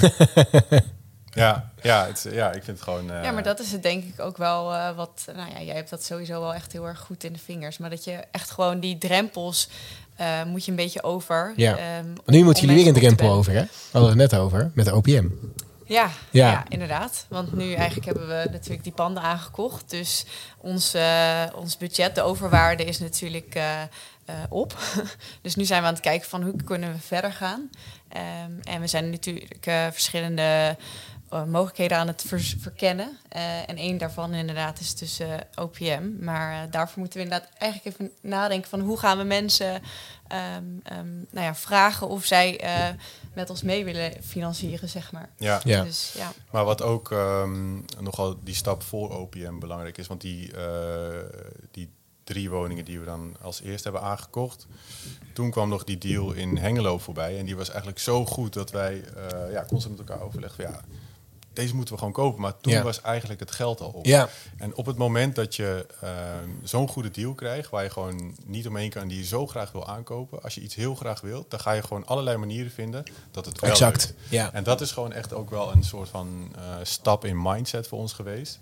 Ja, 1.35 1.71
ja, 1.82 2.06
het, 2.06 2.26
ja, 2.32 2.46
ik 2.52 2.64
vind 2.64 2.76
het 2.79 2.82
gewoon... 2.82 3.11
eh, 3.11 3.23
Ja, 3.23 3.31
maar 3.31 3.43
dat 3.43 3.61
is 3.61 3.73
het 3.73 3.82
denk 3.82 4.05
ik 4.05 4.20
ook 4.20 4.37
wel 4.37 4.73
eh, 4.75 4.96
wat... 4.96 5.25
Nou 5.37 5.50
ja, 5.50 5.61
jij 5.62 5.75
hebt 5.75 5.90
dat 5.90 6.05
sowieso 6.05 6.40
wel 6.40 6.55
echt 6.55 6.73
heel 6.73 6.87
erg 6.87 6.99
goed 7.00 7.25
in 7.25 7.32
de 7.32 7.38
vingers. 7.38 7.79
Maar 7.79 7.90
dat 7.90 8.05
je 8.05 8.25
echt 8.31 8.50
gewoon 8.50 8.81
die 8.81 8.99
drempels 8.99 9.69
eh, 10.17 10.43
moet 10.44 10.64
je 10.64 10.70
een 10.70 10.76
beetje 10.76 11.02
over. 11.02 11.52
Ja. 11.56 11.76
ehm, 11.76 12.06
nu 12.26 12.44
moeten 12.44 12.62
jullie 12.67 12.84
weer 12.84 12.94
een 12.94 13.00
drempel 13.00 13.31
over, 13.31 13.52
hè? 13.52 13.61
We 13.62 13.69
hadden 13.99 14.11
het 14.11 14.31
net 14.31 14.40
over, 14.40 14.70
met 14.75 14.84
de 14.84 14.94
OPM. 14.94 15.26
Ja, 15.87 16.11
Ja. 16.31 16.50
ja. 16.50 16.64
inderdaad. 16.69 17.26
Want 17.29 17.52
nu 17.52 17.73
eigenlijk 17.73 18.06
hebben 18.06 18.29
we 18.29 18.49
natuurlijk 18.50 18.82
die 18.82 18.93
panden 18.93 19.23
aangekocht. 19.23 19.90
Dus 19.90 20.25
ons, 20.58 20.94
eh, 20.94 21.43
ons 21.55 21.76
budget, 21.76 22.14
de 22.14 22.23
overwaarde 22.23 22.84
is 22.84 22.99
natuurlijk 22.99 23.55
eh, 23.55 23.82
eh, 24.25 24.34
op. 24.49 24.76
dus 25.43 25.55
nu 25.55 25.64
zijn 25.64 25.81
we 25.81 25.87
aan 25.87 25.93
het 25.94 26.02
kijken 26.02 26.29
van 26.29 26.43
hoe 26.43 26.62
kunnen 26.64 26.93
we 26.93 26.99
verder 26.99 27.32
gaan. 27.32 27.70
Ehm, 28.08 28.52
en 28.75 28.81
we 28.81 28.87
zijn 28.87 29.11
natuurlijk 29.11 29.67
eh, 29.67 29.87
verschillende 29.90 30.76
eh, 31.32 31.44
mogelijkheden 31.44 31.96
aan 31.96 32.06
het 32.06 32.25
verkennen. 32.58 33.19
Eh, 33.29 33.69
en 33.69 33.76
één 33.76 33.99
daarvan 33.99 34.34
inderdaad 34.34 34.81
is 34.81 34.94
dus 34.94 35.19
eh, 35.19 35.34
OPM. 35.55 36.11
Maar 36.20 36.70
daarvoor 36.70 36.99
moeten 36.99 37.19
we 37.19 37.25
inderdaad 37.25 37.49
eigenlijk 37.58 37.96
even 37.96 38.12
nadenken 38.20 38.70
van 38.70 38.81
hoe 38.81 38.99
gaan 38.99 39.19
we 39.19 39.25
mensen 39.25 39.82
ehm, 40.29 40.64
ehm, 40.82 41.12
nou 41.31 41.46
ja, 41.46 41.55
vragen 41.55 42.08
of 42.08 42.25
zij 42.25 42.61
eh, 42.61 42.88
met 43.34 43.50
ons 43.50 43.62
mee 43.62 43.84
willen 43.84 44.12
financieren, 44.23 44.88
zeg 44.88 45.12
maar. 45.12 45.29
ja. 45.37 45.61
Ja. 45.64 45.82
Dus 45.82 46.14
ja. 46.17 46.32
Maar 46.50 46.64
wat 46.64 46.82
ook 46.82 47.12
ehm, 47.12 47.75
nogal 48.00 48.37
die 48.44 48.55
stap 48.55 48.82
voor 48.82 49.19
OPM 49.19 49.58
belangrijk 49.58 49.99
is, 49.99 50.06
want 50.06 50.20
die, 50.20 50.52
eh, 50.56 51.19
die 51.70 51.90
drie 52.25 52.50
woningen 52.50 52.84
die 52.84 52.99
we 52.99 53.05
dan 53.05 53.37
als 53.40 53.61
eerste 53.61 53.88
hebben 53.88 54.08
aangekocht, 54.08 54.67
toen 55.32 55.50
kwam 55.50 55.69
nog 55.69 55.84
die 55.84 55.99
deal 55.99 56.32
in 56.32 56.56
Hengelo 56.56 56.99
voorbij 56.99 57.38
en 57.38 57.44
die 57.44 57.56
was 57.56 57.69
eigenlijk 57.69 57.99
zo 57.99 58.26
goed 58.26 58.52
dat 58.52 58.70
wij 58.70 59.05
eh, 59.05 59.52
ja, 59.52 59.64
constant 59.64 59.99
met 59.99 60.08
elkaar 60.08 60.25
overlegden 60.25 60.70
ja, 60.70 60.81
deze 61.52 61.75
moeten 61.75 61.94
we 61.94 61.99
gewoon 62.00 62.14
kopen. 62.14 62.40
Maar 62.40 62.56
toen 62.60 62.72
Ja. 62.72 62.82
was 62.82 63.00
eigenlijk 63.00 63.40
het 63.40 63.50
geld 63.50 63.81
al 63.81 63.88
op. 63.88 64.06
Ja. 64.06 64.28
En 64.58 64.75
op 64.76 64.87
het 64.87 64.96
moment 64.96 65.34
dat 65.34 65.56
je 65.56 65.87
ehm, 66.00 66.49
zo'n 66.62 66.88
goede 66.88 67.10
deal 67.10 67.34
krijgt, 67.34 67.70
waar 67.70 67.82
je 67.82 67.90
gewoon 67.90 68.37
niet 68.44 68.66
omheen 68.69 68.90
kan, 68.90 69.08
die 69.08 69.19
je 69.19 69.25
zo 69.25 69.46
graag 69.46 69.72
wil 69.72 69.88
aankopen, 69.88 70.43
als 70.43 70.54
je 70.54 70.60
iets 70.60 70.75
heel 70.75 70.94
graag 70.94 71.20
wilt, 71.20 71.50
dan 71.50 71.60
ga 71.60 71.72
je 71.72 71.82
gewoon 71.82 72.06
allerlei 72.06 72.37
manieren 72.37 72.70
vinden 72.72 73.04
dat 73.31 73.44
het 73.46 73.60
wel 73.60 73.70
Exact, 73.70 74.06
lukt. 74.06 74.31
ja. 74.31 74.52
En 74.52 74.64
dat 74.64 74.81
is 74.81 74.90
gewoon 74.93 75.12
echt 75.12 75.32
ook 75.32 75.50
wel 75.50 75.72
een 75.72 75.84
soort 75.84 76.08
van 76.08 76.52
eh, 76.56 76.62
stap 76.82 77.25
in 77.25 77.43
mindset 77.43 77.88
voor 77.88 77.98
ons 77.98 78.12
geweest. 78.12 78.58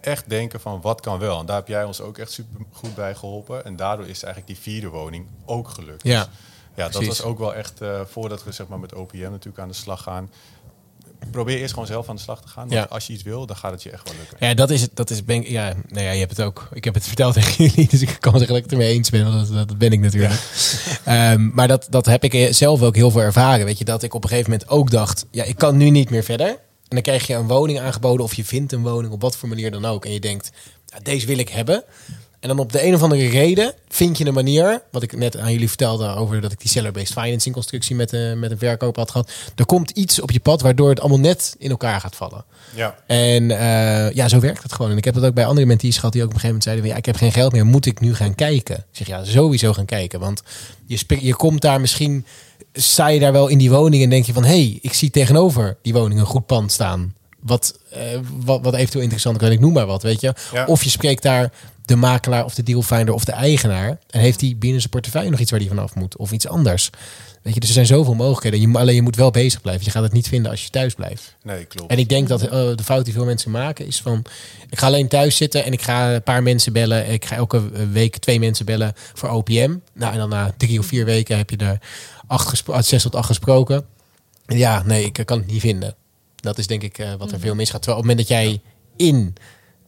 Echt 0.00 0.28
denken 0.28 0.60
van 0.60 0.80
wat 0.80 1.00
kan 1.00 1.18
wel. 1.18 1.40
En 1.40 1.46
daar 1.46 1.56
heb 1.56 1.68
jij 1.68 1.84
ons 1.84 2.00
ook 2.00 2.18
echt 2.18 2.32
super 2.32 2.60
goed 2.72 2.94
bij 2.94 3.14
geholpen. 3.14 3.64
En 3.64 3.76
daardoor 3.76 4.06
is 4.08 4.22
eigenlijk 4.22 4.46
die 4.46 4.62
vierde 4.72 4.88
woning 4.88 5.26
ook 5.44 5.68
gelukt. 5.68 6.02
Ja, 6.02 6.24
Dus 6.24 6.28
ja, 6.74 6.82
dat 6.82 6.90
precies. 6.90 7.08
was 7.08 7.22
ook 7.22 7.38
wel 7.38 7.54
echt 7.54 7.80
eh, 7.80 8.00
voordat 8.04 8.44
we 8.44 8.52
zeg 8.52 8.68
maar, 8.68 8.78
met 8.80 8.94
OPM 8.94 9.18
natuurlijk 9.30 9.58
aan 9.58 9.68
de 9.68 9.74
slag 9.74 10.02
gaan. 10.02 10.30
Probeer 11.30 11.58
eerst 11.58 11.72
gewoon 11.72 11.88
zelf 11.88 12.08
aan 12.08 12.16
de 12.16 12.22
slag 12.22 12.40
te 12.42 12.48
gaan. 12.48 12.68
Want 12.68 12.72
Ja. 12.80 12.86
als 12.90 13.06
je 13.06 13.12
iets 13.12 13.22
wil, 13.22 13.46
dan 13.46 13.56
gaat 13.56 13.70
het 13.70 13.82
je 13.82 13.90
echt 13.90 14.08
wel 14.08 14.18
lukken. 14.18 14.46
Ja, 14.48 14.54
dat 14.54 14.70
is 14.70 14.80
het. 14.80 14.90
Dat 14.94 15.10
is, 15.10 15.24
ben 15.24 15.50
ja, 15.50 15.72
nou 15.88 16.04
ja, 16.04 16.10
je 16.10 16.18
hebt 16.18 16.36
het 16.36 16.46
ook. 16.46 16.68
Ik 16.72 16.84
heb 16.84 16.94
het 16.94 17.06
verteld 17.06 17.34
tegen 17.42 17.64
jullie, 17.64 17.88
dus 17.88 18.00
ik 18.02 18.16
kan 18.20 18.32
zeggen 18.32 18.48
dat 18.48 18.56
ik 18.56 18.62
het 18.62 18.72
ermee 18.72 18.92
eens 18.92 19.10
ben. 19.10 19.32
Want 19.32 19.48
dat, 19.48 19.68
dat 19.68 19.78
ben 19.78 19.92
ik 19.92 20.00
natuurlijk. 20.00 20.40
Ehm, 21.04 21.48
maar 21.54 21.68
dat, 21.68 21.86
dat 21.90 22.06
heb 22.06 22.24
ik 22.24 22.54
zelf 22.54 22.82
ook 22.82 22.96
heel 22.96 23.10
veel 23.10 23.20
ervaren. 23.20 23.64
Weet 23.64 23.78
je, 23.78 23.84
dat 23.84 24.02
ik 24.02 24.14
op 24.14 24.22
een 24.22 24.28
gegeven 24.28 24.50
moment 24.50 24.68
ook 24.70 24.90
dacht: 24.90 25.26
ja, 25.30 25.44
ik 25.44 25.56
kan 25.56 25.76
nu 25.76 25.90
niet 25.90 26.10
meer 26.10 26.24
verder. 26.24 26.48
En 26.48 26.56
dan 26.88 27.02
krijg 27.02 27.26
je 27.26 27.34
een 27.34 27.46
woning 27.46 27.80
aangeboden, 27.80 28.24
of 28.24 28.34
je 28.34 28.44
vindt 28.44 28.72
een 28.72 28.82
woning 28.82 29.12
op 29.12 29.20
wat 29.20 29.36
voor 29.36 29.48
manier 29.48 29.70
dan 29.70 29.84
ook. 29.84 30.04
En 30.04 30.12
je 30.12 30.20
denkt: 30.20 30.50
ja, 30.86 30.98
deze 31.02 31.26
wil 31.26 31.38
ik 31.38 31.48
hebben. 31.48 31.84
En 32.40 32.48
dan 32.48 32.58
op 32.58 32.72
de 32.72 32.86
een 32.86 32.94
of 32.94 33.02
andere 33.02 33.28
reden 33.28 33.74
vind 33.88 34.18
je 34.18 34.26
een 34.26 34.34
manier, 34.34 34.82
wat 34.90 35.02
ik 35.02 35.16
net 35.16 35.36
aan 35.36 35.52
jullie 35.52 35.68
vertelde 35.68 36.14
over 36.14 36.40
dat 36.40 36.52
ik 36.52 36.60
die 36.60 36.70
seller-based 36.70 37.12
financing 37.12 37.54
constructie 37.54 37.96
met, 37.96 38.12
eh, 38.12 38.32
met 38.32 38.50
een 38.50 38.58
verkoper 38.58 39.00
had 39.00 39.10
gehad. 39.10 39.30
Er 39.56 39.66
komt 39.66 39.90
iets 39.90 40.20
op 40.20 40.30
je 40.30 40.40
pad 40.40 40.60
waardoor 40.60 40.88
het 40.88 41.00
allemaal 41.00 41.18
net 41.18 41.54
in 41.58 41.70
elkaar 41.70 42.00
gaat 42.00 42.16
vallen. 42.16 42.44
Ja. 42.74 42.94
En 43.06 43.50
eh, 43.50 44.14
ja, 44.14 44.28
zo 44.28 44.40
werkt 44.40 44.62
het 44.62 44.72
gewoon. 44.72 44.90
En 44.90 44.96
ik 44.96 45.04
heb 45.04 45.14
dat 45.14 45.24
ook 45.24 45.34
bij 45.34 45.46
andere 45.46 45.66
mentees 45.66 45.96
gehad 45.96 46.12
die 46.12 46.22
ook 46.22 46.28
op 46.28 46.34
een 46.34 46.40
gegeven 46.40 46.58
moment 46.64 46.64
zeiden: 46.64 46.86
ja, 46.86 46.96
ik 46.96 47.06
heb 47.06 47.16
geen 47.16 47.32
geld 47.32 47.52
meer, 47.52 47.66
moet 47.66 47.86
ik 47.86 48.00
nu 48.00 48.14
gaan 48.14 48.34
kijken? 48.34 48.76
Ik 48.76 48.84
zeg 48.90 49.06
ja, 49.06 49.24
sowieso 49.24 49.72
gaan 49.72 49.84
kijken. 49.84 50.20
Want 50.20 50.42
je, 50.86 50.98
je 51.20 51.34
komt 51.34 51.60
daar 51.60 51.80
misschien, 51.80 52.26
sta 52.72 53.06
je 53.06 53.20
daar 53.20 53.32
wel 53.32 53.48
in 53.48 53.58
die 53.58 53.70
woning 53.70 54.02
en 54.02 54.10
denk 54.10 54.24
je 54.24 54.32
van: 54.32 54.44
hé, 54.44 54.48
hey, 54.48 54.78
ik 54.82 54.92
zie 54.92 55.10
tegenover 55.10 55.76
die 55.82 55.92
woning 55.92 56.20
een 56.20 56.26
goed 56.26 56.46
pand 56.46 56.72
staan. 56.72 57.14
Wat, 57.40 57.78
eh, 57.90 58.00
wat, 58.44 58.62
wat 58.62 58.74
eventueel 58.74 59.02
interessant 59.02 59.36
kan, 59.36 59.50
ik 59.50 59.60
noem 59.60 59.72
maar 59.72 59.86
wat, 59.86 60.02
weet 60.02 60.20
je. 60.20 60.34
Ja. 60.52 60.64
Of 60.64 60.84
je 60.84 60.90
spreekt 60.90 61.22
daar 61.22 61.52
de 61.84 61.96
makelaar 61.96 62.44
of 62.44 62.54
de 62.54 62.62
dealfinder 62.62 63.14
of 63.14 63.24
de 63.24 63.32
eigenaar. 63.32 63.98
En 64.10 64.20
heeft 64.20 64.40
hij 64.40 64.56
binnen 64.58 64.80
zijn 64.80 64.92
portefeuille 64.92 65.30
nog 65.30 65.40
iets 65.40 65.50
waar 65.50 65.60
hij 65.60 65.68
vanaf 65.68 65.94
moet? 65.94 66.16
Of 66.16 66.32
iets 66.32 66.48
anders? 66.48 66.90
Weet 67.42 67.54
je, 67.54 67.60
dus 67.60 67.68
er 67.68 67.74
zijn 67.74 67.86
zoveel 67.86 68.14
mogelijkheden. 68.14 68.60
Je, 68.60 68.78
alleen 68.78 68.94
je 68.94 69.02
moet 69.02 69.16
wel 69.16 69.30
bezig 69.30 69.60
blijven. 69.60 69.84
Je 69.84 69.90
gaat 69.90 70.02
het 70.02 70.12
niet 70.12 70.28
vinden 70.28 70.50
als 70.50 70.62
je 70.62 70.70
thuis 70.70 70.94
blijft. 70.94 71.34
Nee, 71.42 71.64
klopt. 71.64 71.90
En 71.90 71.98
ik 71.98 72.08
denk 72.08 72.28
dat 72.28 72.42
eh, 72.42 72.50
de 72.50 72.84
fout 72.84 73.04
die 73.04 73.14
veel 73.14 73.24
mensen 73.24 73.50
maken 73.50 73.86
is 73.86 74.00
van... 74.00 74.24
ik 74.70 74.78
ga 74.78 74.86
alleen 74.86 75.08
thuis 75.08 75.36
zitten 75.36 75.64
en 75.64 75.72
ik 75.72 75.82
ga 75.82 76.14
een 76.14 76.22
paar 76.22 76.42
mensen 76.42 76.72
bellen. 76.72 77.10
Ik 77.10 77.24
ga 77.24 77.36
elke 77.36 77.88
week 77.90 78.16
twee 78.16 78.38
mensen 78.38 78.64
bellen 78.64 78.92
voor 79.14 79.28
OPM. 79.28 79.76
Nou, 79.94 80.12
en 80.12 80.18
dan 80.18 80.28
na 80.28 80.54
drie 80.56 80.78
of 80.78 80.86
vier 80.86 81.04
weken 81.04 81.36
heb 81.36 81.50
je 81.50 81.56
er 81.56 81.78
acht 82.26 82.62
uit 82.70 82.86
zes 82.86 83.02
tot 83.02 83.14
acht 83.14 83.26
gesproken. 83.26 83.84
Ja, 84.46 84.82
nee, 84.82 85.04
ik 85.04 85.22
kan 85.24 85.38
het 85.38 85.46
niet 85.46 85.60
vinden. 85.60 85.94
Dat 86.40 86.58
is 86.58 86.66
denk 86.66 86.82
ik 86.82 86.98
eh, 86.98 87.14
wat 87.14 87.32
er 87.32 87.40
veel 87.40 87.54
misgaat. 87.54 87.82
Terwijl 87.82 88.02
op 88.02 88.08
het 88.08 88.16
moment 88.16 88.28
dat 88.28 88.38
jij 88.38 88.60
in, 88.96 89.34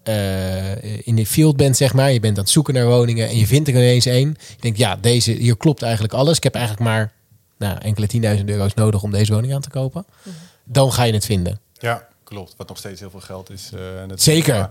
eh, 0.03 1.07
in 1.07 1.15
de 1.17 1.27
field 1.27 1.57
bent, 1.57 1.77
zeg 1.77 1.93
maar... 1.95 2.13
je 2.13 2.21
bent 2.21 2.37
aan 2.37 2.43
het 2.43 2.53
zoeken 2.53 2.75
naar 2.75 2.87
woningen 2.87 3.29
en 3.29 3.37
je 3.37 3.47
vindt 3.47 3.69
er 3.69 3.75
ineens 3.75 4.07
één. 4.07 4.37
Je 4.49 4.61
denkt, 4.61 4.79
ja, 4.79 4.97
deze, 4.97 5.33
hier 5.33 5.57
klopt 5.57 5.83
eigenlijk 5.83 6.15
alles. 6.15 6.37
Ik 6.37 6.43
heb 6.43 6.55
eigenlijk 6.55 6.85
maar 6.85 7.13
nou, 7.59 7.79
enkele 7.79 8.07
tienduizend 8.07 8.49
euro's 8.51 8.75
nodig 8.75 9.03
om 9.03 9.11
deze 9.11 9.33
woning 9.33 9.55
aan 9.55 9.61
te 9.61 9.71
kopen. 9.71 10.05
Dan 10.65 10.93
ga 10.93 11.03
je 11.03 11.13
het 11.13 11.27
vinden. 11.27 11.61
Ja, 11.73 12.09
Klopt, 12.31 12.55
wat 12.57 12.69
nog 12.69 12.79
steeds 12.79 13.01
heel 13.01 13.11
veel 13.11 13.21
geld 13.21 13.51
is. 13.51 13.71
eh. 13.75 13.81
Zeker. 14.15 14.55
Maar 14.55 14.71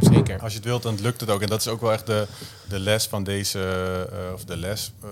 Zeker. 0.00 0.40
Als 0.40 0.52
je 0.52 0.58
het 0.58 0.66
wilt, 0.66 0.82
dan 0.82 0.98
lukt 1.00 1.20
het 1.20 1.30
ook. 1.30 1.42
En 1.42 1.48
dat 1.48 1.60
is 1.60 1.68
ook 1.68 1.80
wel 1.80 1.92
echt 1.92 2.06
de, 2.06 2.26
de 2.68 2.78
les 2.78 3.06
van 3.06 3.24
deze, 3.24 3.60
eh, 4.12 4.32
of 4.34 4.44
de 4.44 4.56
les, 4.56 4.92
eh, 5.02 5.08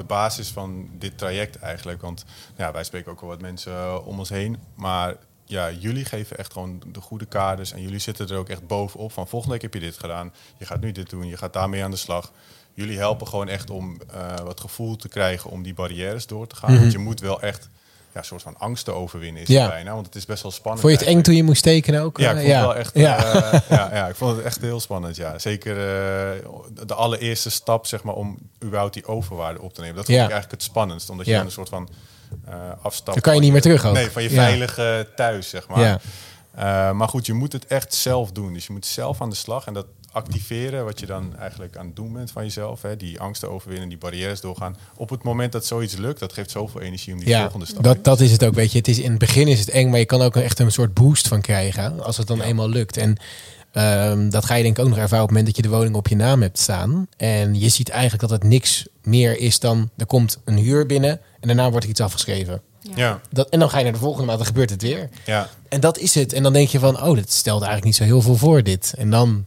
de 0.00 0.06
basis 0.06 0.48
van 0.48 0.88
dit 0.98 1.18
traject 1.18 1.56
eigenlijk. 1.56 2.00
Want 2.00 2.24
ja, 2.56 2.72
wij 2.72 2.84
spreken 2.84 3.12
ook 3.12 3.20
wel 3.20 3.30
wat 3.30 3.40
mensen 3.40 3.72
eh, 3.72 3.98
om 4.04 4.18
ons 4.18 4.28
heen. 4.28 4.58
Maar 4.74 5.16
ja, 5.44 5.70
jullie 5.70 6.04
geven 6.04 6.38
echt 6.38 6.52
gewoon 6.52 6.82
de 6.86 7.00
goede 7.00 7.26
kaders. 7.26 7.72
En 7.72 7.82
jullie 7.82 7.98
zitten 7.98 8.28
er 8.28 8.36
ook 8.36 8.48
echt 8.48 8.66
bovenop 8.66 9.12
van 9.12 9.28
volgende 9.28 9.54
week 9.54 9.62
heb 9.62 9.74
je 9.74 9.80
dit 9.80 9.98
gedaan. 9.98 10.32
Je 10.58 10.66
gaat 10.66 10.80
nu 10.80 10.92
dit 10.92 11.10
doen, 11.10 11.26
je 11.26 11.36
gaat 11.36 11.52
daarmee 11.52 11.84
aan 11.84 11.90
de 11.90 11.96
slag. 11.96 12.32
Jullie 12.74 12.98
helpen 12.98 13.26
gewoon 13.26 13.48
echt 13.48 13.70
om 13.70 14.00
eh, 14.10 14.36
wat 14.36 14.60
gevoel 14.60 14.96
te 14.96 15.08
krijgen 15.08 15.50
om 15.50 15.62
die 15.62 15.74
barrières 15.74 16.26
door 16.26 16.46
te 16.46 16.56
gaan. 16.56 16.78
Want 16.78 16.92
je 16.92 16.98
moet 16.98 17.20
wel 17.20 17.42
echt 17.42 17.68
ja, 18.12 18.18
een 18.18 18.24
soort 18.24 18.42
van 18.42 18.54
angst 18.58 18.84
te 18.84 18.90
overwinnen 18.92 19.42
is. 19.42 19.48
Ja. 19.48 19.68
bijna. 19.68 19.92
Want 19.94 20.06
het 20.06 20.14
is 20.14 20.24
best 20.26 20.42
wel 20.42 20.52
spannend. 20.52 20.80
Vond 20.86 20.92
je 20.92 20.98
het 21.06 21.08
eng 21.16 21.22
toen 21.22 21.34
je 21.34 21.42
moest 21.42 21.62
tekenen 21.62 22.02
ook? 22.02 22.18
Ja, 22.18 22.30
ik 22.30 22.36
Eh, 22.36 22.42
vond 22.42 22.54
het 22.54 22.60
wel 22.66 22.74
echt. 22.76 22.94
Ja. 22.94 23.24
eh, 23.52 23.60
ja, 23.76 23.88
ja, 23.94 24.08
ik 24.08 24.14
vond 24.14 24.36
het 24.36 24.44
echt 24.44 24.60
heel 24.60 24.80
spannend. 24.80 25.16
Ja, 25.16 25.38
zeker 25.38 25.72
eh, 25.76 26.42
de 26.86 26.94
allereerste 26.94 27.50
stap, 27.50 27.86
zeg 27.86 28.02
maar, 28.02 28.14
om 28.14 28.38
überhaupt 28.64 28.94
die 28.94 29.06
overwaarde 29.06 29.60
op 29.60 29.74
te 29.74 29.80
nemen. 29.80 29.96
Dat 29.96 30.04
vond 30.04 30.16
Ja. 30.18 30.24
ik 30.24 30.30
eigenlijk 30.30 30.60
het 30.62 30.70
spannendst, 30.70 31.10
omdat 31.10 31.26
Ja. 31.26 31.32
je 31.32 31.38
dan 31.38 31.46
een 31.46 31.52
soort 31.52 31.68
van 31.68 31.88
afstap. 32.82 33.12
Dan 33.14 33.22
kan 33.22 33.34
je 33.34 33.40
niet 33.40 33.52
meer 33.52 33.60
terug 33.60 33.86
ook. 33.86 33.94
Nee, 33.94 34.10
van 34.10 34.22
je 34.22 34.28
Ja. 34.30 34.34
veilige 34.34 35.08
thuis, 35.16 35.48
zeg 35.48 35.68
maar. 35.68 36.00
Ja. 36.54 36.92
Maar 36.92 37.08
goed, 37.08 37.26
je 37.26 37.32
moet 37.32 37.52
het 37.52 37.66
echt 37.66 37.94
zelf 37.94 38.32
doen. 38.32 38.52
Dus 38.52 38.66
je 38.66 38.72
moet 38.72 38.86
zelf 38.86 39.20
aan 39.20 39.30
de 39.30 39.36
slag 39.36 39.66
en 39.66 39.72
dat 39.74 39.86
activeren, 40.12 40.84
wat 40.84 41.00
je 41.00 41.06
dan 41.06 41.36
eigenlijk 41.38 41.76
aan 41.76 41.86
het 41.86 41.96
doen 41.96 42.12
bent 42.12 42.30
van 42.30 42.42
jezelf. 42.44 42.82
Hè, 42.82 42.96
die 42.96 43.20
angsten 43.20 43.50
overwinnen, 43.50 43.88
die 43.88 43.98
barrières 43.98 44.40
doorgaan. 44.40 44.76
Op 44.96 45.10
het 45.10 45.22
moment 45.22 45.52
dat 45.52 45.66
zoiets 45.66 45.96
lukt, 45.96 46.20
dat 46.20 46.32
geeft 46.32 46.50
zoveel 46.50 46.80
energie 46.80 47.12
om 47.12 47.18
die 47.18 47.28
Ja, 47.28 47.40
volgende 47.40 47.66
stap 47.66 47.82
dat, 47.82 48.04
dat 48.04 48.20
is 48.20 48.32
het 48.32 48.44
ook. 48.44 48.54
Weet 48.54 48.72
je, 48.72 48.78
het 48.78 48.88
is, 48.88 48.98
in 48.98 49.10
het 49.10 49.18
begin 49.18 49.48
is 49.48 49.60
het 49.60 49.68
eng, 49.70 49.90
maar 49.90 49.98
je 49.98 50.04
kan 50.04 50.22
ook 50.22 50.36
echt 50.36 50.58
een 50.58 50.72
soort 50.72 50.94
boost 50.94 51.28
van 51.28 51.40
krijgen 51.40 52.04
als 52.04 52.16
het 52.16 52.26
dan 52.26 52.40
eenmaal 52.42 52.68
lukt. 52.68 52.96
En 52.96 53.16
ehm, 53.72 54.28
dat 54.28 54.44
ga 54.44 54.54
je 54.54 54.62
denk 54.62 54.78
ik 54.78 54.82
ook 54.84 54.90
nog 54.90 54.98
ervaren 54.98 55.24
op 55.24 55.30
het 55.30 55.38
moment 55.38 55.56
dat 55.56 55.64
je 55.64 55.70
de 55.70 55.76
woning 55.76 55.94
op 55.96 56.08
je 56.08 56.16
naam 56.16 56.42
hebt 56.42 56.58
staan. 56.58 57.06
En 57.16 57.60
je 57.60 57.68
ziet 57.68 57.88
eigenlijk 57.88 58.20
dat 58.20 58.30
het 58.30 58.44
niks 58.44 58.86
meer 59.02 59.38
is 59.38 59.58
dan 59.58 59.90
er 59.96 60.06
komt 60.06 60.38
een 60.44 60.56
huur 60.56 60.86
binnen 60.86 61.10
en 61.40 61.46
daarna 61.46 61.70
wordt 61.70 61.84
er 61.84 61.90
iets 61.90 62.00
afgeschreven. 62.00 62.62
Ja, 62.94 63.20
Dat, 63.30 63.48
en 63.48 63.58
dan 63.58 63.70
ga 63.70 63.78
je 63.78 63.84
naar 63.84 63.92
de 63.92 63.98
volgende 63.98 64.26
maand, 64.26 64.38
dan 64.38 64.46
gebeurt 64.46 64.70
het 64.70 64.82
weer. 64.82 65.08
ja. 65.26 65.48
En 65.68 65.80
dat 65.80 65.98
is 65.98 66.14
het. 66.14 66.32
En 66.32 66.42
dan 66.42 66.52
denk 66.52 66.68
je 66.68 66.78
van, 66.78 67.02
oh, 67.02 67.16
dat 67.16 67.30
stelt 67.30 67.62
eigenlijk 67.62 67.84
niet 67.84 67.94
zo 67.96 68.04
heel 68.04 68.22
veel 68.22 68.36
voor 68.36 68.62
dit. 68.62 68.94
En 68.98 69.10
dan 69.10 69.44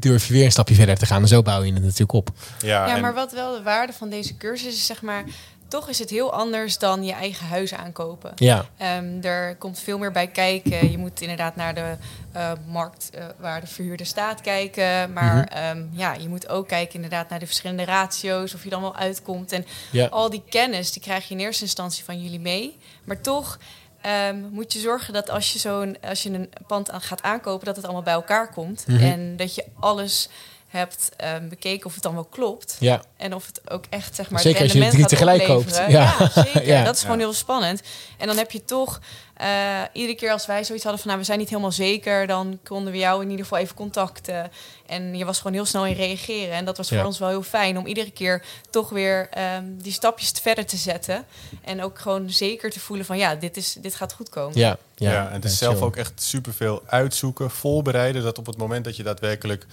durf 0.00 0.26
je 0.26 0.32
weer 0.32 0.44
een 0.44 0.52
stapje 0.52 0.74
verder 0.74 0.96
te 0.98 1.06
gaan. 1.06 1.22
En 1.22 1.28
zo 1.28 1.42
bouw 1.42 1.62
je 1.62 1.72
het 1.72 1.82
natuurlijk 1.82 2.12
op. 2.12 2.30
ja, 2.60 2.86
Ja, 2.86 2.94
en- 2.94 3.00
maar 3.00 3.14
wat 3.14 3.32
wel 3.32 3.52
de 3.56 3.62
waarde 3.62 3.92
van 3.92 4.08
deze 4.08 4.36
cursus 4.36 4.74
is, 4.74 4.86
zeg 4.86 5.02
maar, 5.02 5.24
toch 5.68 5.88
is 5.88 5.98
het 5.98 6.10
heel 6.10 6.32
anders 6.32 6.78
dan 6.78 7.04
je 7.04 7.12
eigen 7.12 7.46
huis 7.46 7.74
aankopen. 7.74 8.32
Ja, 8.36 8.66
Ehm, 8.76 9.18
er 9.22 9.56
komt 9.56 9.78
veel 9.78 9.98
meer 9.98 10.12
bij 10.12 10.26
kijken. 10.26 10.90
Je 10.90 10.98
moet 10.98 11.20
inderdaad 11.20 11.56
naar 11.56 11.74
de 11.74 11.96
eh, 12.32 12.52
markt 12.68 13.10
eh, 13.14 13.24
waar 13.38 13.60
de 13.60 13.66
verhuurder 13.66 14.06
staat 14.06 14.40
kijken. 14.40 15.12
Maar 15.12 15.34
Mhm. 15.36 15.44
ehm, 15.58 15.82
ja, 15.92 16.14
je 16.14 16.28
moet 16.28 16.48
ook 16.48 16.68
kijken 16.68 16.94
inderdaad 16.94 17.28
naar 17.28 17.38
de 17.38 17.46
verschillende 17.46 17.84
ratio's, 17.84 18.54
of 18.54 18.64
je 18.64 18.70
dan 18.70 18.80
wel 18.80 18.96
uitkomt. 18.96 19.52
En 19.52 19.66
ja. 19.90 20.06
al 20.06 20.30
die 20.30 20.42
kennis, 20.48 20.92
die 20.92 21.02
krijg 21.02 21.28
je 21.28 21.34
in 21.34 21.40
eerste 21.40 21.62
instantie 21.64 22.04
van 22.04 22.22
jullie 22.22 22.40
mee. 22.40 22.76
Maar 23.04 23.20
toch 23.20 23.58
ehm, 24.06 24.36
moet 24.50 24.72
je 24.72 24.78
zorgen 24.78 25.12
dat 25.12 25.30
als 25.30 25.52
je 25.52 25.58
zo'n 25.58 25.96
als 26.00 26.22
je 26.22 26.30
een 26.30 26.50
pand 26.66 26.90
aan, 26.90 27.00
gaat 27.00 27.22
aankopen, 27.22 27.66
dat 27.66 27.76
het 27.76 27.84
allemaal 27.84 28.02
bij 28.02 28.12
elkaar 28.12 28.52
komt. 28.52 28.86
Mhm. 28.86 29.02
En 29.02 29.36
dat 29.36 29.54
je 29.54 29.64
alles 29.80 30.28
hebt 30.76 31.10
ehm, 31.16 31.48
bekeken 31.48 31.86
of 31.86 31.94
het 31.94 32.02
dan 32.02 32.14
wel 32.14 32.24
klopt. 32.24 32.76
ja. 32.80 33.02
En 33.16 33.34
of 33.34 33.46
het 33.46 33.70
ook 33.70 33.84
echt, 33.90 34.14
zeg 34.14 34.30
maar, 34.30 34.40
Zeker 34.40 34.62
het 34.62 34.72
als 34.74 34.82
je 34.82 34.88
drie 34.88 35.00
gaat 35.00 35.08
tegelijk 35.08 35.48
opleveren. 35.48 35.76
koopt. 35.82 35.92
Ja. 35.92 36.14
Ja, 36.18 36.28
zeker. 36.42 36.66
Ja. 36.66 36.84
Dat 36.84 36.94
is 36.94 37.00
gewoon 37.02 37.18
Ja. 37.18 37.24
heel 37.24 37.32
spannend. 37.34 37.82
En 38.18 38.26
dan 38.26 38.36
heb 38.36 38.50
je 38.50 38.64
toch, 38.64 39.00
eh, 39.34 39.48
iedere 39.92 40.14
keer 40.14 40.32
als 40.32 40.46
wij 40.46 40.64
zoiets 40.64 40.84
hadden 40.84 41.00
van, 41.02 41.08
nou, 41.10 41.20
we 41.20 41.26
zijn 41.26 41.38
niet 41.38 41.48
helemaal 41.48 41.72
zeker, 41.72 42.26
dan 42.26 42.58
konden 42.64 42.92
we 42.92 42.98
jou 42.98 43.22
in 43.22 43.30
ieder 43.30 43.44
geval 43.44 43.58
even 43.60 43.74
contacten. 43.76 44.50
En 44.86 45.16
je 45.16 45.24
was 45.24 45.36
gewoon 45.38 45.52
heel 45.52 45.64
snel 45.64 45.86
in 45.86 45.94
reageren. 45.94 46.54
En 46.54 46.64
dat 46.64 46.76
was 46.76 46.88
voor 46.88 46.96
Ja. 46.96 47.06
ons 47.06 47.18
wel 47.18 47.28
heel 47.28 47.42
fijn 47.42 47.78
om 47.78 47.86
iedere 47.86 48.10
keer 48.10 48.44
toch 48.70 48.88
weer 48.88 49.28
ehm, 49.30 49.64
die 49.76 49.92
stapjes 49.92 50.30
verder 50.42 50.66
te 50.66 50.76
zetten. 50.76 51.24
En 51.64 51.82
ook 51.82 51.98
gewoon 51.98 52.30
zeker 52.30 52.70
te 52.70 52.80
voelen 52.80 53.06
van, 53.06 53.18
ja, 53.18 53.34
dit, 53.34 53.56
is, 53.56 53.76
dit 53.80 53.94
gaat 53.94 54.12
goed 54.12 54.28
komen. 54.28 54.58
Ja, 54.58 54.76
Ja, 54.94 55.10
ja. 55.12 55.26
en 55.26 55.32
het 55.32 55.44
is 55.44 55.58
zelf 55.58 55.80
ook 55.82 55.96
echt 55.96 56.12
superveel 56.22 56.82
uitzoeken, 56.86 57.50
voorbereiden. 57.50 58.22
Dat 58.22 58.38
op 58.38 58.46
het 58.46 58.56
moment 58.56 58.84
dat 58.84 58.96
je 58.96 59.02
daadwerkelijk 59.02 59.66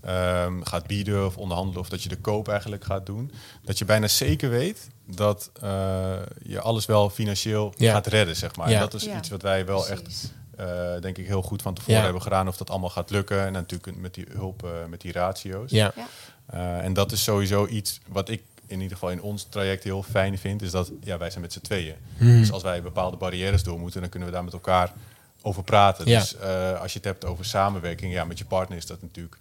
ehm, 0.00 0.62
gaat 0.62 0.86
bieden 0.86 1.26
of 1.26 1.36
onderhandelen... 1.36 1.80
of 1.80 1.88
dat 1.88 2.02
je 2.02 2.08
de 2.08 2.16
koop 2.16 2.48
eigenlijk 2.48 2.84
gaat 2.84 3.06
doen... 3.06 3.32
dat 3.64 3.78
je 3.78 3.84
bijna 3.84 4.08
zeker 4.08 4.50
weet 4.50 4.88
dat 5.06 5.50
eh, 5.62 6.12
je 6.42 6.60
alles 6.60 6.86
wel 6.86 7.10
financieel 7.10 7.74
Ja. 7.76 7.92
gaat 7.92 8.06
redden, 8.06 8.36
zeg 8.36 8.56
maar. 8.56 8.68
Ja. 8.68 8.74
En 8.74 8.80
dat 8.80 8.94
is 8.94 9.04
Ja, 9.04 9.16
iets 9.16 9.28
wat 9.28 9.42
wij 9.42 9.66
wel 9.66 9.82
precies. 9.84 10.04
echt, 10.04 10.32
eh, 10.56 11.00
denk 11.00 11.18
ik, 11.18 11.26
heel 11.26 11.42
goed 11.42 11.62
van 11.62 11.74
tevoren 11.74 11.96
Ja. 11.96 12.02
hebben 12.04 12.22
gedaan... 12.22 12.48
of 12.48 12.56
dat 12.56 12.70
allemaal 12.70 12.90
gaat 12.90 13.10
lukken. 13.10 13.46
En 13.46 13.52
natuurlijk 13.52 13.96
met 13.96 14.14
die 14.14 14.26
hulp, 14.32 14.64
eh, 14.64 14.70
met 14.88 15.00
die 15.00 15.12
ratio's. 15.12 15.70
Ja, 15.70 15.92
Eh, 16.46 16.84
en 16.84 16.92
dat 16.92 17.12
is 17.12 17.22
sowieso 17.22 17.66
iets 17.66 18.00
wat 18.08 18.28
ik 18.28 18.42
in 18.66 18.76
ieder 18.80 18.92
geval 18.96 19.10
in 19.10 19.22
ons 19.22 19.46
traject 19.48 19.84
heel 19.84 20.02
fijn 20.02 20.38
vind, 20.38 20.62
is 20.62 20.70
dat 20.70 20.90
ja, 21.00 21.18
wij 21.18 21.30
zijn 21.30 21.42
met 21.42 21.52
z'n 21.52 21.60
tweeën. 21.60 21.94
Hmm. 22.16 22.38
Dus 22.40 22.52
als 22.52 22.62
wij 22.62 22.82
bepaalde 22.82 23.16
barrières 23.16 23.62
door 23.62 23.78
moeten, 23.78 24.00
dan 24.00 24.10
kunnen 24.10 24.28
we 24.28 24.34
daar 24.34 24.44
met 24.44 24.52
elkaar 24.52 24.92
over 25.42 25.62
praten. 25.62 26.08
Ja. 26.08 26.18
Dus 26.18 26.36
eh, 26.36 26.80
als 26.80 26.92
je 26.92 26.98
het 26.98 27.06
hebt 27.06 27.24
over 27.24 27.44
samenwerking, 27.44 28.12
ja, 28.12 28.24
met 28.24 28.38
je 28.38 28.44
partner 28.44 28.78
is 28.78 28.86
dat 28.86 29.02
natuurlijk 29.02 29.38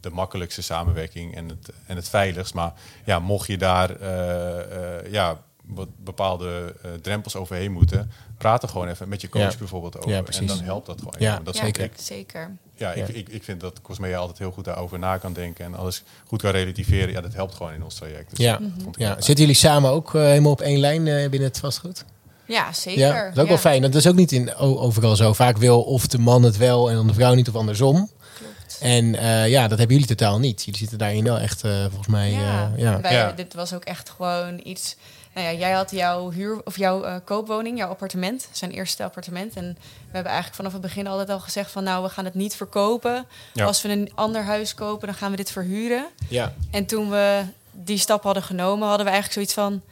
de 0.00 0.10
makkelijkste 0.10 0.62
samenwerking 0.62 1.34
en 1.36 1.48
het, 1.48 1.68
en 1.86 1.96
het 1.96 2.08
veiligst. 2.08 2.54
Maar 2.54 2.72
ja, 3.04 3.18
mocht 3.18 3.46
je 3.46 3.58
daar 3.58 3.90
eh, 3.96 4.98
eh, 4.98 5.12
ja, 5.12 5.40
wat 5.64 5.88
bepaalde 5.96 6.74
eh, 6.82 6.90
drempels 7.02 7.36
overheen 7.36 7.72
moeten, 7.72 8.10
praat 8.38 8.62
er 8.62 8.68
gewoon 8.68 8.88
even 8.88 9.08
met 9.08 9.20
je 9.20 9.28
coach 9.28 9.52
Ja. 9.52 9.58
bijvoorbeeld 9.58 9.96
over. 9.98 10.10
Ja, 10.10 10.22
en 10.38 10.46
dan 10.46 10.60
helpt 10.60 10.86
dat 10.86 10.98
gewoon. 10.98 11.14
Ja, 11.18 11.40
dat 11.44 11.56
Ja, 11.56 11.64
zeker. 11.64 11.84
ik- 11.84 11.92
zeker. 11.96 12.50
ja, 12.76 12.92
Ja. 12.94 13.04
Ik, 13.04 13.08
ik, 13.14 13.28
ik 13.28 13.42
vind 13.44 13.60
dat 13.60 13.80
Cosmea 13.82 14.18
altijd 14.18 14.38
heel 14.38 14.50
goed 14.50 14.64
daarover 14.64 14.98
na 14.98 15.16
kan 15.16 15.32
denken 15.32 15.64
en 15.64 15.74
alles 15.74 16.02
goed 16.26 16.42
kan 16.42 16.50
relativeren. 16.50 17.12
Ja, 17.12 17.20
dat 17.20 17.34
helpt 17.34 17.54
gewoon 17.54 17.72
in 17.72 17.84
ons 17.84 17.94
traject. 17.94 18.30
Dus 18.30 18.38
ja. 18.38 18.58
heel 18.58 18.70
ja. 18.92 19.12
Zitten 19.12 19.34
jullie 19.44 19.54
samen 19.54 19.90
ook 19.90 20.12
helemaal 20.12 20.52
op 20.52 20.60
één 20.60 20.78
lijn 20.78 21.06
eh, 21.06 21.28
binnen 21.30 21.48
het 21.48 21.58
vastgoed? 21.58 22.04
Ja, 22.46 22.72
zeker. 22.72 23.00
Ja, 23.00 23.24
dat 23.24 23.36
is 23.36 23.42
ook 23.42 23.48
wel 23.48 23.58
fijn. 23.58 23.82
Dat 23.82 23.94
is 23.94 24.06
ook 24.06 24.14
niet 24.14 24.32
in, 24.32 24.54
overal 24.56 25.16
zo. 25.16 25.32
Vaak 25.32 25.56
wil 25.56 25.82
of 25.82 26.06
de 26.06 26.18
man 26.18 26.42
het 26.42 26.56
wel 26.56 26.90
en 26.90 26.96
dan 26.96 27.06
de 27.06 27.14
vrouw 27.14 27.34
niet 27.34 27.48
of 27.48 27.54
andersom. 27.54 27.94
Klopt. 28.38 28.51
En 28.80 29.14
eh, 29.14 29.48
ja, 29.48 29.68
dat 29.68 29.78
hebben 29.78 29.96
jullie 29.96 30.16
totaal 30.16 30.38
niet. 30.38 30.64
Jullie 30.64 30.80
zitten 30.80 30.98
daarin 30.98 31.24
wel 31.24 31.38
echt, 31.38 31.64
eh, 31.64 31.80
volgens 31.80 32.06
mij... 32.08 32.30
Ja, 32.30 32.70
eh, 32.74 32.82
ja. 32.82 33.00
Wij, 33.00 33.12
Ja. 33.12 33.32
dit 33.32 33.54
was 33.54 33.72
ook 33.74 33.84
echt 33.84 34.10
gewoon 34.10 34.60
iets. 34.64 34.96
Nou 35.34 35.46
ja, 35.46 35.52
jij 35.58 35.70
had 35.72 35.90
jouw 35.90 36.30
huur 36.30 36.60
of 36.64 36.76
jouw 36.76 37.02
eh, 37.04 37.14
koopwoning, 37.24 37.78
jouw 37.78 37.88
appartement, 37.88 38.48
zijn 38.52 38.70
eerste 38.70 39.04
appartement. 39.04 39.54
En 39.54 39.64
we 39.78 40.10
hebben 40.12 40.32
eigenlijk 40.32 40.54
vanaf 40.54 40.72
het 40.72 40.80
begin 40.80 41.06
altijd 41.06 41.30
al 41.30 41.40
gezegd 41.40 41.70
van 41.70 41.84
nou, 41.84 42.02
we 42.02 42.08
gaan 42.08 42.24
het 42.24 42.34
niet 42.34 42.54
verkopen. 42.56 43.26
Ja. 43.52 43.64
Als 43.64 43.82
we 43.82 43.88
een 43.88 44.10
ander 44.14 44.42
huis 44.42 44.74
kopen, 44.74 45.06
dan 45.06 45.16
gaan 45.16 45.30
we 45.30 45.36
dit 45.36 45.50
verhuren. 45.50 46.06
Ja. 46.28 46.52
En 46.70 46.86
toen 46.86 47.10
we 47.10 47.42
die 47.70 47.98
stap 47.98 48.22
hadden 48.22 48.42
genomen, 48.42 48.88
hadden 48.88 49.06
we 49.06 49.12
eigenlijk 49.12 49.32
zoiets 49.32 49.54
van. 49.54 49.82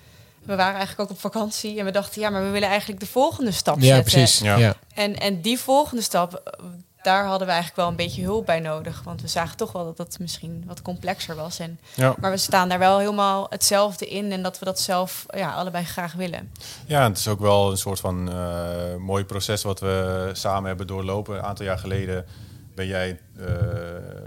We 0.42 0.56
waren 0.56 0.76
eigenlijk 0.76 1.00
ook 1.10 1.16
op 1.16 1.20
vakantie 1.20 1.78
en 1.78 1.84
we 1.84 1.90
dachten, 1.90 2.20
ja, 2.20 2.30
maar 2.30 2.42
we 2.42 2.48
willen 2.50 2.68
eigenlijk 2.68 3.00
de 3.00 3.06
volgende 3.06 3.50
stap 3.52 3.76
ja, 3.80 3.82
zetten. 3.94 4.12
precies. 4.12 4.38
Ja. 4.38 4.56
Ja. 4.56 4.74
En, 4.94 5.18
en 5.18 5.40
die 5.40 5.58
volgende 5.58 6.02
stap, 6.02 6.58
daar 7.02 7.24
hadden 7.26 7.46
we 7.46 7.52
eigenlijk 7.52 7.76
wel 7.82 7.88
een 7.90 7.96
beetje 8.06 8.22
hulp 8.22 8.46
bij 8.46 8.60
nodig. 8.60 9.02
Want 9.04 9.22
we 9.22 9.28
zagen 9.28 9.56
toch 9.56 9.72
wel 9.72 9.84
dat 9.84 9.96
dat 9.96 10.16
misschien 10.20 10.64
wat 10.66 10.82
complexer 10.82 11.34
was. 11.36 11.58
En, 11.58 11.78
Ja. 11.94 12.14
maar 12.20 12.30
we 12.30 12.36
staan 12.36 12.68
daar 12.68 12.78
wel 12.78 12.98
helemaal 12.98 13.46
hetzelfde 13.50 14.06
in. 14.08 14.32
En 14.32 14.42
dat 14.42 14.58
we 14.58 14.64
dat 14.64 14.80
zelf 14.80 15.26
ja, 15.28 15.52
allebei 15.52 15.84
graag 15.84 16.12
willen. 16.12 16.52
ja, 16.86 17.08
het 17.08 17.18
is 17.18 17.28
ook 17.28 17.40
wel 17.40 17.70
een 17.70 17.76
soort 17.78 18.00
van 18.00 18.32
eh, 18.32 18.96
mooi 18.98 19.24
proces 19.24 19.62
wat 19.62 19.80
we 19.80 20.30
samen 20.32 20.68
hebben 20.68 20.86
doorlopen. 20.86 21.36
Een 21.36 21.42
aantal 21.44 21.64
jaar 21.64 21.78
geleden 21.78 22.24
ben 22.74 22.86
jij, 22.86 23.20
eh, 23.38 23.46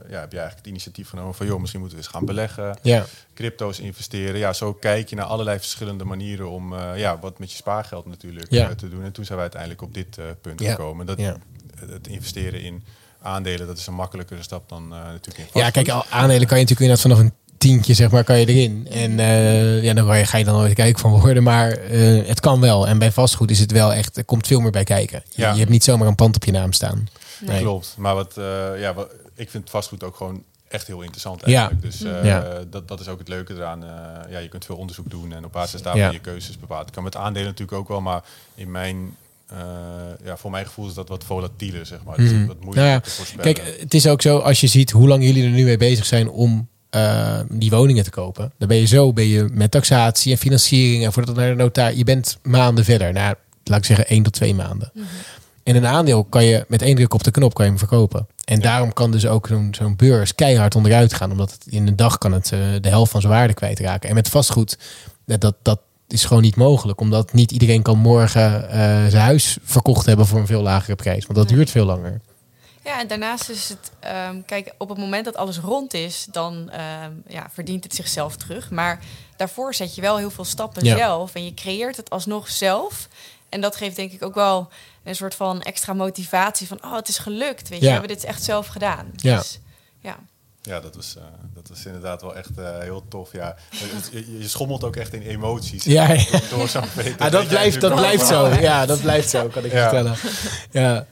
ja, 0.09 0.19
heb 0.19 0.31
jij 0.31 0.41
eigenlijk 0.41 0.55
het 0.57 0.67
initiatief 0.67 1.09
genomen 1.09 1.33
van 1.33 1.45
joh, 1.45 1.59
misschien 1.59 1.79
moeten 1.79 1.97
we 1.99 2.03
eens 2.03 2.13
gaan 2.13 2.25
beleggen. 2.25 2.77
Ja. 2.81 3.05
crypto's 3.33 3.79
investeren. 3.79 4.37
Ja, 4.39 4.53
zo 4.53 4.73
kijk 4.73 5.09
je 5.09 5.15
naar 5.15 5.25
allerlei 5.25 5.59
verschillende 5.59 6.03
manieren 6.03 6.49
om 6.49 6.73
eh, 6.73 6.97
ja, 6.97 7.19
wat 7.19 7.39
met 7.39 7.51
je 7.51 7.57
spaargeld 7.57 8.05
natuurlijk 8.05 8.51
Ja. 8.51 8.69
eh, 8.69 8.75
te 8.75 8.89
doen. 8.89 9.03
En 9.03 9.11
toen 9.11 9.25
zijn 9.25 9.37
we 9.37 9.41
uiteindelijk 9.43 9.81
op 9.81 9.93
dit 9.93 10.17
eh, 10.17 10.25
punt 10.41 10.59
Ja. 10.59 10.69
gekomen. 10.69 11.05
Dat 11.05 11.17
Ja. 11.19 11.35
Het 11.89 12.07
investeren 12.07 12.61
in 12.61 12.83
aandelen, 13.21 13.67
dat 13.67 13.77
is 13.77 13.87
een 13.87 13.93
makkelijkere 13.93 14.43
stap 14.43 14.69
dan 14.69 14.83
eh, 14.83 15.03
natuurlijk 15.03 15.37
in 15.53 15.61
Ja, 15.61 15.69
kijk, 15.69 15.89
al- 15.89 16.05
aandelen 16.09 16.47
kan 16.47 16.57
je 16.59 16.63
natuurlijk 16.63 16.79
inderdaad 16.79 17.01
vanaf 17.01 17.19
een 17.19 17.33
tientje, 17.57 17.93
zeg 17.93 18.11
maar, 18.11 18.23
kan 18.23 18.39
je 18.39 18.45
erin. 18.45 18.87
En 18.91 19.19
eh, 19.19 19.83
ja, 19.83 19.93
dan 19.93 20.05
ga 20.05 20.13
je, 20.13 20.25
ga 20.25 20.37
je 20.37 20.43
dan 20.45 20.53
nooit 20.55 20.73
kijken 20.73 20.99
van 20.99 21.19
worden. 21.19 21.43
Maar 21.43 21.71
eh, 21.71 22.27
het 22.27 22.39
kan 22.39 22.59
wel. 22.59 22.87
En 22.87 22.97
bij 22.99 23.11
vastgoed 23.11 23.51
is 23.51 23.59
het 23.59 23.71
wel 23.71 23.93
echt, 23.93 24.17
er 24.17 24.25
komt 24.25 24.47
veel 24.47 24.59
meer 24.59 24.71
bij 24.71 24.83
kijken. 24.83 25.23
Je, 25.29 25.41
Ja. 25.41 25.51
je 25.51 25.57
hebt 25.59 25.69
niet 25.69 25.83
zomaar 25.83 26.07
een 26.07 26.15
pand 26.15 26.35
op 26.35 26.43
je 26.43 26.51
naam 26.51 26.71
staan. 26.73 27.07
Nee. 27.41 27.61
Klopt. 27.61 27.95
Maar 27.97 28.15
wat, 28.15 28.37
eh, 28.37 28.79
ja, 28.79 28.93
wat, 28.93 29.09
ik 29.35 29.49
vind 29.49 29.69
vastgoed 29.69 30.03
ook 30.03 30.15
gewoon 30.15 30.43
echt 30.67 30.87
heel 30.87 31.01
interessant 31.01 31.41
Ja. 31.45 31.59
eigenlijk. 31.59 31.81
Dus 31.81 32.03
eh, 32.03 32.25
Ja. 32.25 32.59
dat, 32.69 32.87
dat 32.87 32.99
is 32.99 33.07
ook 33.07 33.19
het 33.19 33.27
leuke 33.27 33.53
eraan. 33.53 33.83
Eh, 33.83 33.89
ja, 34.31 34.39
je 34.39 34.47
kunt 34.47 34.65
veel 34.65 34.75
onderzoek 34.77 35.09
doen 35.09 35.33
en 35.33 35.45
op 35.45 35.51
basis 35.51 35.81
daarvan 35.81 36.01
Ja. 36.01 36.09
je 36.11 36.19
keuzes 36.19 36.59
bepalen. 36.59 36.85
Het 36.85 36.93
kan 36.93 37.03
met 37.03 37.15
aandelen 37.15 37.47
natuurlijk 37.47 37.77
ook 37.77 37.87
wel, 37.87 38.01
maar 38.01 38.23
in 38.55 38.71
mijn, 38.71 39.15
eh, 39.47 39.57
ja, 40.25 40.37
voor 40.37 40.51
mijn 40.51 40.65
gevoel 40.65 40.87
is 40.87 40.93
dat 40.93 41.09
wat 41.09 41.23
volatieler, 41.23 41.85
zeg 41.85 42.03
maar. 42.05 42.17
Dus 42.17 42.31
Mhm. 42.31 42.45
wat 42.45 42.63
moeilijker 42.63 42.81
Nou 42.83 42.87
ja, 42.93 42.99
te 42.99 43.09
voorspellen. 43.09 43.53
Kijk, 43.53 43.77
het 43.79 43.93
is 43.93 44.07
ook 44.07 44.21
zo, 44.21 44.37
als 44.37 44.61
je 44.61 44.67
ziet 44.67 44.91
hoe 44.91 45.07
lang 45.07 45.23
jullie 45.23 45.43
er 45.43 45.49
nu 45.49 45.63
mee 45.63 45.77
bezig 45.77 46.05
zijn 46.05 46.29
om 46.29 46.71
eh, 46.89 47.39
die 47.49 47.69
woningen 47.69 48.03
te 48.03 48.09
kopen. 48.09 48.51
Dan 48.57 48.67
ben 48.67 48.77
je 48.77 48.85
zo, 48.85 49.13
ben 49.13 49.27
je 49.27 49.49
met 49.51 49.71
taxatie 49.71 50.31
en 50.31 50.37
financiering 50.37 51.05
en 51.05 51.13
voordat 51.13 51.35
het 51.35 51.45
naar 51.45 51.55
de 51.55 51.61
notaar. 51.63 51.93
Je 51.93 52.03
bent 52.03 52.37
maanden 52.41 52.85
verder. 52.85 53.13
Nou, 53.13 53.35
laat 53.63 53.77
ik 53.79 53.85
zeggen 53.85 54.07
één 54.07 54.23
tot 54.23 54.33
twee 54.33 54.53
maanden. 54.55 54.91
En 55.63 55.75
een 55.75 55.85
aandeel 55.85 56.23
kan 56.23 56.45
je 56.45 56.65
met 56.67 56.81
één 56.81 56.95
druk 56.95 57.13
op 57.13 57.23
de 57.23 57.31
knop 57.31 57.53
kan 57.53 57.65
je 57.65 57.71
hem 57.71 57.79
verkopen. 57.79 58.27
En 58.45 58.61
daarom 58.61 58.93
kan 58.93 59.11
dus 59.11 59.25
ook 59.25 59.47
zo'n 59.47 59.67
zo'n 59.77 59.95
beurs 59.95 60.35
keihard 60.35 60.75
onderuit 60.75 61.13
gaan. 61.13 61.31
Omdat 61.31 61.51
het 61.51 61.65
in 61.67 61.87
een 61.87 61.95
dag 61.95 62.17
kan 62.17 62.31
het 62.31 62.51
eh, 62.51 62.59
de 62.81 62.89
helft 62.89 63.11
van 63.11 63.21
zijn 63.21 63.33
waarde 63.33 63.53
kwijtraken. 63.53 64.09
En 64.09 64.15
met 64.15 64.29
vastgoed, 64.29 64.77
dat, 65.25 65.41
dat, 65.41 65.55
dat 65.61 65.79
is 66.07 66.25
gewoon 66.25 66.43
niet 66.43 66.55
mogelijk. 66.55 66.99
Omdat 66.99 67.33
niet 67.33 67.51
iedereen 67.51 67.81
kan 67.81 67.97
morgen 67.97 68.69
eh, 68.69 68.77
zijn 69.07 69.23
huis 69.23 69.57
verkocht 69.63 70.05
hebben 70.05 70.27
voor 70.27 70.39
een 70.39 70.45
veel 70.47 70.61
lagere 70.61 70.95
prijs. 70.95 71.25
Want 71.25 71.37
dat 71.39 71.47
duurt 71.47 71.69
veel 71.69 71.85
langer. 71.85 72.21
Ja, 72.83 72.99
en 72.99 73.07
daarnaast 73.07 73.49
is 73.49 73.69
het, 73.69 73.91
ehm, 73.99 74.41
kijk, 74.45 74.73
op 74.77 74.89
het 74.89 74.97
moment 74.97 75.25
dat 75.25 75.35
alles 75.35 75.57
rond 75.57 75.93
is, 75.93 76.27
dan 76.31 76.69
ehm, 76.69 77.11
ja, 77.27 77.47
verdient 77.53 77.83
het 77.83 77.95
zichzelf 77.95 78.35
terug. 78.35 78.71
Maar 78.71 78.99
daarvoor 79.37 79.73
zet 79.73 79.95
je 79.95 80.01
wel 80.01 80.17
heel 80.17 80.31
veel 80.31 80.45
stappen 80.45 80.85
Ja. 80.85 80.97
zelf 80.97 81.35
en 81.35 81.45
je 81.45 81.53
creëert 81.53 81.97
het 81.97 82.09
alsnog 82.09 82.49
zelf. 82.49 83.07
En 83.49 83.61
dat 83.61 83.75
geeft 83.75 83.95
denk 83.95 84.11
ik 84.11 84.23
ook 84.23 84.35
wel 84.35 84.69
een 85.03 85.15
soort 85.15 85.35
van 85.35 85.61
extra 85.61 85.93
motivatie 85.93 86.67
van, 86.67 86.83
oh, 86.83 86.95
het 86.95 87.07
is 87.07 87.17
gelukt, 87.17 87.69
weet 87.69 87.79
je, 87.79 87.85
we 87.85 87.91
hebben 87.91 88.09
dit 88.09 88.23
echt 88.23 88.43
zelf 88.43 88.67
gedaan. 88.67 89.05
Ja. 89.15 89.37
Dus, 89.37 89.59
ja. 89.99 90.17
Ja, 90.65 90.79
dat 90.79 90.95
was, 90.95 91.15
eh, 91.17 91.23
dat 91.53 91.69
was 91.69 91.85
inderdaad 91.85 92.21
wel 92.21 92.35
echt 92.35 92.57
eh, 92.57 92.79
heel 92.79 93.03
tof. 93.07 93.31
Ja. 93.31 93.55
Je, 94.11 94.37
je 94.39 94.47
schommelt 94.47 94.83
ook 94.83 94.95
echt 94.95 95.13
in 95.13 95.21
emoties. 95.21 95.83
Ja, 95.83 96.11
ja. 96.11 96.23
Door, 96.31 96.41
door 96.57 96.67
zo'n 96.67 96.83
veter. 96.85 97.15
Ah, 97.19 97.31
dat, 97.31 97.47
blijft, 97.47 97.81
dat 97.81 97.95
blijft 97.95 98.27
zo. 98.27 98.47
Ja, 98.47 98.85
dat 98.85 99.01
blijft 99.01 99.29
zo, 99.29 99.47
kan 99.47 99.65
ik 99.65 99.71
Ja. 99.71 99.81
vertellen. 99.89 100.15
Ja. 100.71 101.05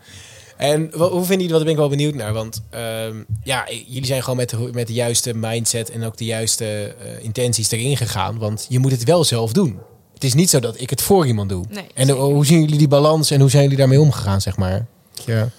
En 0.58 0.92
hoe 0.94 1.10
vinden 1.10 1.28
jullie 1.28 1.48
dat? 1.48 1.50
Daar 1.50 1.60
ben 1.64 1.70
ik 1.72 1.78
wel 1.78 1.90
benieuwd 1.90 2.14
naar. 2.14 2.34
Want 2.34 2.64
ehm, 2.70 3.24
ja, 3.44 3.66
jullie 3.88 4.06
zijn 4.06 4.22
gewoon 4.24 4.38
met 4.38 4.50
de, 4.50 4.70
met 4.74 4.88
de 4.88 4.94
juiste 4.94 5.34
mindset 5.36 5.90
en 5.90 6.04
ook 6.04 6.18
de 6.18 6.26
juiste 6.26 6.96
eh, 7.00 7.24
intenties 7.24 7.72
erin 7.72 7.98
gegaan. 7.98 8.38
Want 8.38 8.66
je 8.70 8.80
moet 8.80 8.92
het 8.92 9.04
wel 9.04 9.24
zelf 9.24 9.52
doen. 9.54 9.80
Het 10.14 10.24
is 10.24 10.34
niet 10.34 10.50
zo 10.50 10.60
dat 10.60 10.80
ik 10.82 10.90
het 10.90 11.02
voor 11.02 11.28
iemand 11.28 11.50
doe. 11.50 11.66
Nee, 11.70 11.88
en 11.94 12.08
de- 12.08 12.14
hoe 12.14 12.46
zien 12.46 12.60
jullie 12.62 12.78
die 12.78 12.88
balans 12.88 13.32
en 13.32 13.40
hoe 13.40 13.50
zijn 13.50 13.64
jullie 13.64 13.78
daarmee 13.78 14.00
omgegaan, 14.00 14.42
zeg 14.42 14.58
maar? 14.58 14.86
Ja. 15.26 15.50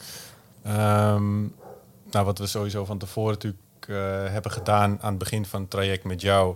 Ehm, 0.65 1.41
nou, 2.11 2.25
wat 2.25 2.39
we 2.39 2.47
sowieso 2.47 2.85
van 2.85 2.99
tevoren 2.99 3.33
natuurlijk 3.33 3.62
eh, 3.89 3.97
hebben 4.33 4.53
gedaan 4.53 4.99
aan 5.01 5.11
het 5.11 5.19
begin 5.19 5.47
van 5.47 5.61
het 5.61 5.71
traject 5.71 6.05
met 6.05 6.21
jou, 6.21 6.55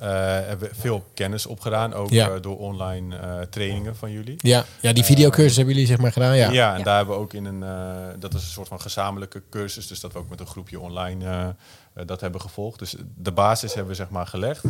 eh, 0.00 0.08
hebben 0.10 0.68
we 0.68 0.74
veel 0.74 1.04
kennis 1.14 1.46
opgedaan, 1.46 1.94
ook 1.94 2.10
Ja. 2.10 2.28
eh, 2.28 2.40
door 2.42 2.58
online 2.58 3.16
eh, 3.16 3.40
trainingen 3.50 3.96
van 3.96 4.10
jullie. 4.10 4.34
Ja, 4.38 4.64
ja, 4.80 4.92
die 4.92 5.04
videocursus 5.04 5.56
hebben 5.56 5.74
jullie 5.74 5.88
zeg 5.88 5.98
maar 5.98 6.12
gedaan. 6.12 6.36
Ja. 6.36 6.50
Ja, 6.50 6.72
en 6.72 6.78
Ja. 6.78 6.84
daar 6.84 6.96
hebben 6.96 7.14
we 7.14 7.20
ook 7.20 7.32
in 7.32 7.44
een, 7.44 7.62
eh, 7.62 8.18
dat 8.18 8.34
is 8.34 8.42
een 8.42 8.50
soort 8.50 8.68
van 8.68 8.80
gezamenlijke 8.80 9.42
cursus, 9.50 9.86
dus 9.86 10.00
dat 10.00 10.12
we 10.12 10.18
ook 10.18 10.28
met 10.28 10.40
een 10.40 10.46
groepje 10.46 10.80
online 10.80 11.54
dat 12.04 12.20
hebben 12.20 12.40
gevolgd. 12.40 12.78
Dus 12.78 12.94
de 13.16 13.32
basis 13.32 13.70
hebben 13.74 13.90
we 13.90 13.96
zeg 13.96 14.08
maar 14.10 14.26
gelegd. 14.26 14.64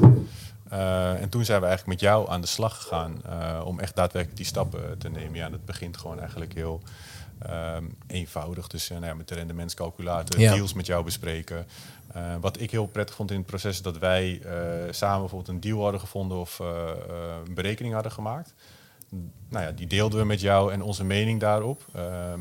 Eh, 0.69 1.21
en 1.23 1.29
toen 1.29 1.45
zijn 1.45 1.61
we 1.61 1.67
eigenlijk 1.67 2.01
met 2.01 2.09
jou 2.11 2.31
aan 2.31 2.41
de 2.41 2.47
slag 2.47 2.77
gegaan 2.83 3.23
eh, 3.25 3.61
om 3.65 3.81
echt 3.81 3.97
daadwerkelijk 3.97 4.37
die 4.37 4.47
stappen 4.47 4.99
te 4.99 5.09
nemen. 5.09 5.35
Ja, 5.35 5.49
dat 5.51 5.65
begint 5.65 5.97
gewoon 5.97 6.19
eigenlijk 6.21 6.55
heel 6.55 6.83
ehm, 7.39 7.85
eenvoudig. 8.07 8.67
Dus 8.69 8.85
eh, 8.91 8.97
nou 8.97 9.07
ja, 9.07 9.15
met 9.15 9.29
de 9.29 9.35
rendementscalculator, 9.35 10.41
Ja. 10.41 10.55
deals 10.55 10.73
met 10.73 10.87
jou 10.87 11.05
bespreken. 11.05 11.67
Eh, 12.13 12.35
wat 12.41 12.61
ik 12.61 12.71
heel 12.71 12.87
prettig 12.87 13.15
vond 13.17 13.31
in 13.31 13.37
het 13.37 13.47
proces 13.47 13.71
is 13.75 13.83
dat 13.83 13.99
wij 13.99 14.41
eh, 14.43 14.53
samen 14.93 15.21
bijvoorbeeld 15.21 15.49
een 15.49 15.61
deal 15.61 15.83
hadden 15.83 16.01
gevonden 16.01 16.39
of 16.39 16.61
eh, 16.61 16.67
eh, 16.91 16.97
een 17.47 17.55
berekening 17.55 17.95
hadden 17.95 18.13
gemaakt. 18.13 18.55
Nou 19.49 19.65
ja, 19.65 19.71
die 19.71 19.87
deelden 19.87 20.19
we 20.19 20.25
met 20.25 20.41
jou 20.41 20.73
en 20.73 20.83
onze 20.83 21.05
mening 21.05 21.41
daarop. 21.41 21.85
Ehm, 21.95 22.41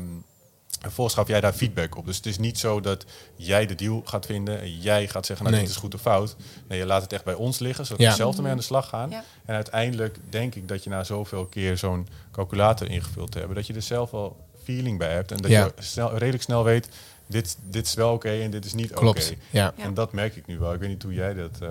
en 0.80 0.90
vervolgens 0.90 1.16
gaf 1.16 1.28
jij 1.28 1.40
daar 1.40 1.52
feedback 1.52 1.96
op. 1.96 2.06
Dus 2.06 2.16
het 2.16 2.26
is 2.26 2.38
niet 2.38 2.58
zo 2.58 2.80
dat 2.80 3.04
jij 3.36 3.66
de 3.66 3.74
deal 3.74 4.02
gaat 4.04 4.26
vinden 4.26 4.60
en 4.60 4.78
jij 4.80 5.08
gaat 5.08 5.26
zeggen, 5.26 5.44
nou 5.46 5.56
Nee. 5.56 5.64
dit 5.66 5.74
is 5.74 5.80
goed 5.80 5.94
of 5.94 6.00
fout. 6.00 6.36
Nee, 6.68 6.78
je 6.78 6.86
laat 6.86 7.02
het 7.02 7.12
echt 7.12 7.24
bij 7.24 7.34
ons 7.34 7.58
liggen, 7.58 7.86
zodat 7.86 8.02
Ja. 8.02 8.10
we 8.10 8.16
zelf 8.16 8.36
ermee 8.36 8.50
aan 8.50 8.56
de 8.56 8.62
slag 8.62 8.88
gaan. 8.88 9.10
Ja. 9.10 9.24
En 9.44 9.54
uiteindelijk 9.54 10.18
denk 10.30 10.54
ik 10.54 10.68
dat 10.68 10.84
je 10.84 10.90
na 10.90 11.04
zoveel 11.04 11.44
keer 11.46 11.78
zo'n 11.78 12.08
calculator 12.32 12.90
ingevuld 12.90 13.30
te 13.32 13.38
hebben, 13.38 13.56
dat 13.56 13.66
je 13.66 13.74
er 13.74 13.82
zelf 13.82 14.10
wel 14.10 14.36
feeling 14.64 14.98
bij 14.98 15.12
hebt. 15.12 15.30
En 15.32 15.36
dat 15.36 15.50
Ja. 15.50 15.64
je 15.64 15.82
snel, 15.82 16.16
redelijk 16.16 16.42
snel 16.42 16.64
weet, 16.64 16.88
dit, 17.26 17.56
dit 17.62 17.86
is 17.86 17.94
wel 17.94 18.12
oké 18.12 18.30
en 18.30 18.50
dit 18.50 18.64
is 18.64 18.72
niet 18.74 18.90
oké. 18.90 19.00
Klopt. 19.00 19.34
Ja. 19.50 19.72
Ja. 19.76 19.84
En 19.84 19.94
dat 19.94 20.12
merk 20.12 20.36
ik 20.36 20.46
nu 20.46 20.58
wel. 20.58 20.72
Ik 20.72 20.80
weet 20.80 20.88
niet 20.88 21.02
hoe 21.02 21.14
jij 21.14 21.34
dat... 21.34 21.50
eh, 21.60 21.68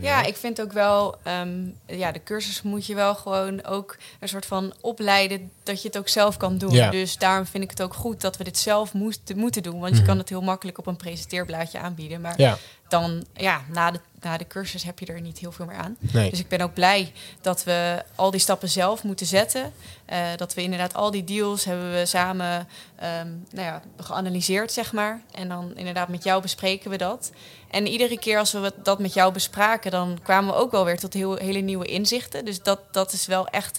Ja, 0.00 0.24
ik 0.24 0.36
vind 0.36 0.60
ook 0.60 0.72
wel, 0.72 1.16
ehm, 1.22 1.58
ja, 1.86 2.12
de 2.12 2.22
cursus 2.22 2.62
moet 2.62 2.86
je 2.86 2.94
wel 2.94 3.14
gewoon 3.14 3.64
ook 3.64 3.96
een 4.20 4.28
soort 4.28 4.46
van 4.46 4.72
opleiden 4.80 5.50
dat 5.68 5.82
je 5.82 5.88
het 5.88 5.98
ook 5.98 6.08
zelf 6.08 6.36
kan 6.36 6.58
doen. 6.58 6.72
Ja. 6.72 6.90
Dus 6.90 7.16
daarom 7.18 7.46
vind 7.46 7.64
ik 7.64 7.70
het 7.70 7.82
ook 7.82 7.94
goed 7.94 8.20
dat 8.20 8.36
we 8.36 8.44
dit 8.44 8.58
zelf 8.58 8.92
moesten, 8.92 9.38
moeten 9.38 9.62
doen. 9.62 9.78
Want 9.80 9.92
Mhm. 9.92 10.00
je 10.00 10.06
kan 10.06 10.18
het 10.18 10.28
heel 10.28 10.40
makkelijk 10.42 10.78
op 10.78 10.86
een 10.86 10.96
presenteerblaadje 10.96 11.78
aanbieden. 11.78 12.20
Maar 12.20 12.34
ja, 12.40 12.58
dan, 12.88 13.24
ja, 13.34 13.60
na 13.72 13.90
de, 13.90 14.00
na 14.20 14.36
de 14.36 14.46
cursus 14.46 14.82
heb 14.82 14.98
je 14.98 15.06
er 15.06 15.20
niet 15.20 15.38
heel 15.38 15.52
veel 15.52 15.66
meer 15.66 15.76
aan. 15.76 15.96
nee. 16.00 16.30
Dus 16.30 16.38
ik 16.38 16.48
ben 16.48 16.60
ook 16.60 16.74
blij 16.74 17.12
dat 17.40 17.64
we 17.64 18.02
al 18.14 18.30
die 18.30 18.40
stappen 18.40 18.68
zelf 18.68 19.02
moeten 19.02 19.26
zetten. 19.26 19.72
Eh, 20.04 20.18
dat 20.36 20.54
we 20.54 20.62
inderdaad 20.62 20.94
al 20.94 21.10
die 21.10 21.24
deals 21.24 21.64
hebben 21.64 21.92
we 21.92 22.06
samen 22.06 22.68
ehm, 22.96 23.28
nou 23.50 23.66
ja, 23.66 23.82
geanalyseerd, 23.96 24.72
zeg 24.72 24.92
maar. 24.92 25.20
En 25.34 25.48
dan 25.48 25.72
inderdaad 25.76 26.08
met 26.08 26.24
jou 26.24 26.42
bespreken 26.42 26.90
we 26.90 26.96
dat. 26.96 27.30
En 27.70 27.86
iedere 27.86 28.18
keer 28.18 28.38
als 28.38 28.52
we 28.52 28.72
dat 28.82 28.98
met 28.98 29.14
jou 29.14 29.32
bespraken, 29.32 29.90
dan 29.90 30.18
kwamen 30.22 30.54
we 30.54 30.60
ook 30.60 30.70
wel 30.70 30.84
weer 30.84 30.98
tot 30.98 31.12
heel, 31.14 31.36
hele 31.36 31.58
nieuwe 31.60 31.84
inzichten. 31.86 32.44
Dus 32.44 32.62
dat, 32.62 32.80
dat 32.92 33.12
is 33.12 33.26
wel 33.26 33.48
echt 33.48 33.78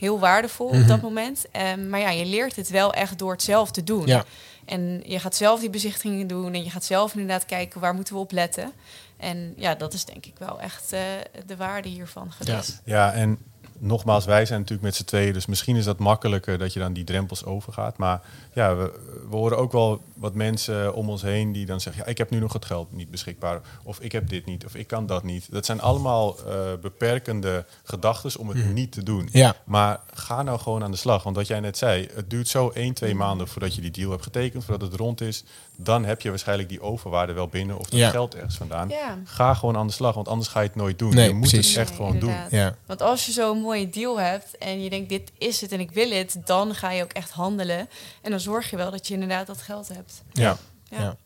heel 0.00 0.18
waardevol 0.18 0.68
Mhm. 0.72 0.80
op 0.82 0.88
dat 0.88 1.00
moment. 1.00 1.44
Ehm, 1.52 1.88
maar 1.88 2.00
ja, 2.00 2.10
je 2.10 2.24
leert 2.26 2.56
het 2.56 2.68
wel 2.70 2.92
echt 2.92 3.18
door 3.18 3.32
het 3.32 3.42
zelf 3.42 3.70
te 3.70 3.84
doen. 3.84 4.06
Ja. 4.06 4.24
En 4.64 5.02
je 5.06 5.18
gaat 5.18 5.34
zelf 5.36 5.60
die 5.60 5.70
bezichtigingen 5.70 6.26
doen 6.26 6.54
en 6.54 6.64
je 6.64 6.70
gaat 6.70 6.84
zelf 6.84 7.12
inderdaad 7.12 7.44
kijken 7.44 7.80
waar 7.80 7.94
moeten 7.94 8.14
we 8.14 8.20
op 8.20 8.32
letten. 8.32 8.72
En 9.16 9.52
ja, 9.56 9.74
dat 9.74 9.92
is 9.92 10.04
denk 10.04 10.26
ik 10.26 10.34
wel 10.38 10.60
echt 10.60 10.92
eh, 10.92 11.00
de 11.46 11.56
waarde 11.56 11.88
hiervan 11.88 12.32
geweest. 12.32 12.80
Ja, 12.84 13.12
en 13.12 13.38
nogmaals, 13.80 14.24
wij 14.24 14.46
zijn 14.46 14.58
natuurlijk 14.58 14.86
met 14.86 14.96
z'n 14.96 15.04
tweeën, 15.04 15.32
dus 15.32 15.46
misschien 15.46 15.76
is 15.76 15.84
dat 15.84 15.98
makkelijker 15.98 16.58
dat 16.58 16.72
je 16.72 16.80
dan 16.80 16.92
die 16.92 17.04
drempels 17.04 17.44
overgaat. 17.44 17.96
Maar 17.96 18.20
ja, 18.52 18.76
we, 18.76 18.92
we 19.30 19.36
horen 19.36 19.58
ook 19.58 19.72
wel 19.72 20.02
wat 20.14 20.34
mensen 20.34 20.94
om 20.94 21.08
ons 21.10 21.22
heen 21.22 21.52
die 21.52 21.66
dan 21.66 21.80
zeggen, 21.80 22.02
ja, 22.04 22.10
ik 22.10 22.18
heb 22.18 22.30
nu 22.30 22.38
nog 22.38 22.52
het 22.52 22.64
geld 22.64 22.92
niet 22.92 23.10
beschikbaar, 23.10 23.60
of 23.82 24.00
ik 24.00 24.12
heb 24.12 24.28
dit 24.28 24.46
niet, 24.46 24.64
of 24.64 24.74
ik 24.74 24.86
kan 24.86 25.06
dat 25.06 25.22
niet. 25.22 25.46
Dat 25.50 25.66
zijn 25.66 25.80
allemaal 25.80 26.36
eh, 26.38 26.54
beperkende 26.80 27.64
gedachten 27.82 28.08
om 28.38 28.48
het 28.48 28.72
niet 28.74 28.92
te 28.92 29.02
doen. 29.02 29.28
Ja. 29.32 29.56
Maar 29.64 30.00
ga 30.12 30.42
nou 30.42 30.58
gewoon 30.58 30.82
aan 30.82 30.90
de 30.90 30.96
slag. 30.96 31.22
Want 31.22 31.36
wat 31.36 31.46
jij 31.46 31.60
net 31.60 31.78
zei, 31.78 32.08
het 32.14 32.30
duurt 32.30 32.48
zo 32.48 32.68
1, 32.68 32.94
2 32.94 33.14
maanden 33.14 33.48
voordat 33.48 33.74
je 33.74 33.80
die 33.80 33.90
deal 33.90 34.10
hebt 34.10 34.22
getekend, 34.22 34.64
voordat 34.64 34.90
het 34.90 35.00
rond 35.00 35.20
is. 35.20 35.44
Dan 35.82 36.04
heb 36.04 36.20
je 36.20 36.28
waarschijnlijk 36.28 36.68
die 36.68 36.80
overwaarde 36.80 37.32
wel 37.32 37.48
binnen 37.48 37.78
of 37.78 37.88
dat 37.90 37.98
Ja. 38.00 38.10
geld 38.10 38.34
ergens 38.34 38.56
vandaan. 38.56 38.88
Ja. 38.88 39.18
Ga 39.24 39.54
gewoon 39.54 39.76
aan 39.76 39.86
de 39.86 39.92
slag, 39.92 40.14
want 40.14 40.28
anders 40.28 40.48
ga 40.48 40.60
je 40.60 40.66
het 40.66 40.76
nooit 40.76 40.98
doen. 40.98 41.14
Nee, 41.14 41.28
je 41.28 41.34
moet 41.34 41.48
precies. 41.48 41.68
het 41.68 41.76
echt 41.78 41.88
Nee, 41.88 41.96
gewoon 41.96 42.18
doen. 42.18 42.34
Ja. 42.50 42.74
Want 42.86 43.02
als 43.02 43.26
je 43.26 43.32
zo'n 43.32 43.60
mooie 43.60 43.88
deal 43.90 44.20
hebt 44.20 44.58
en 44.58 44.82
je 44.82 44.90
denkt 44.90 45.08
dit 45.08 45.30
is 45.38 45.60
het 45.60 45.72
en 45.72 45.80
ik 45.80 45.90
wil 45.90 46.10
het, 46.10 46.36
dan 46.44 46.74
ga 46.74 46.90
je 46.90 47.02
ook 47.02 47.12
echt 47.12 47.30
handelen. 47.30 47.88
En 48.22 48.30
dan 48.30 48.40
zorg 48.40 48.70
je 48.70 48.76
wel 48.76 48.90
dat 48.90 49.06
je 49.08 49.14
inderdaad 49.14 49.46
dat 49.46 49.62
geld 49.62 49.88
hebt. 49.88 50.22
Ja. 50.32 50.56
Ja. 50.90 51.00
Ja. 51.00 51.16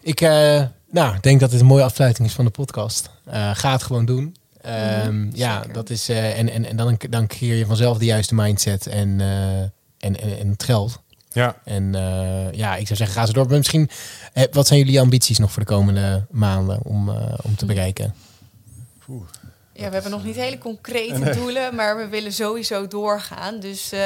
Ik 0.00 0.20
eh, 0.20 0.62
nou, 0.90 1.20
denk 1.20 1.40
dat 1.40 1.50
dit 1.50 1.60
een 1.60 1.66
mooie 1.66 1.84
afsluiting 1.84 2.28
is 2.28 2.34
van 2.34 2.44
de 2.44 2.50
podcast. 2.50 3.10
Eh, 3.24 3.50
ga 3.54 3.72
het 3.72 3.82
gewoon 3.82 4.04
doen. 4.04 4.36
Ehm, 4.60 5.30
ja, 5.36 5.56
zeker. 5.58 5.72
dat 5.72 5.90
is. 5.90 6.08
eh, 6.08 6.38
en 6.38 6.48
en, 6.48 6.64
en 6.64 6.76
dan, 6.76 6.98
dan 7.10 7.26
creëer 7.26 7.54
je 7.56 7.66
vanzelf 7.66 7.98
de 7.98 8.04
juiste 8.04 8.34
mindset 8.34 8.86
en, 8.86 9.20
eh, 9.20 9.58
en, 9.60 9.70
en, 9.98 10.38
en 10.38 10.48
het 10.48 10.62
geld. 10.62 11.02
Ja. 11.34 11.56
En 11.64 11.94
eh, 11.94 12.52
ja, 12.52 12.76
ik 12.76 12.86
zou 12.86 12.98
zeggen, 12.98 13.16
ga 13.20 13.26
ze 13.26 13.32
door. 13.32 13.46
Maar 13.48 13.56
misschien, 13.56 13.90
eh, 14.32 14.44
wat 14.52 14.66
zijn 14.66 14.78
jullie 14.78 15.00
ambities 15.00 15.38
nog 15.38 15.52
voor 15.52 15.62
de 15.64 15.68
komende 15.68 16.26
maanden 16.30 16.80
om, 16.84 17.08
eh, 17.08 17.34
om 17.42 17.56
te 17.56 17.66
bereiken? 17.66 18.14
Oeh. 19.08 19.22
Ja, 19.72 19.86
we 19.88 19.92
hebben 19.94 20.10
nog 20.10 20.24
niet 20.24 20.34
hele 20.36 20.58
concrete 20.58 21.30
doelen, 21.30 21.74
maar 21.74 21.96
we 21.96 22.06
willen 22.08 22.32
sowieso 22.32 22.86
doorgaan. 22.88 23.60
Dus 23.60 23.92
eh, 23.92 24.00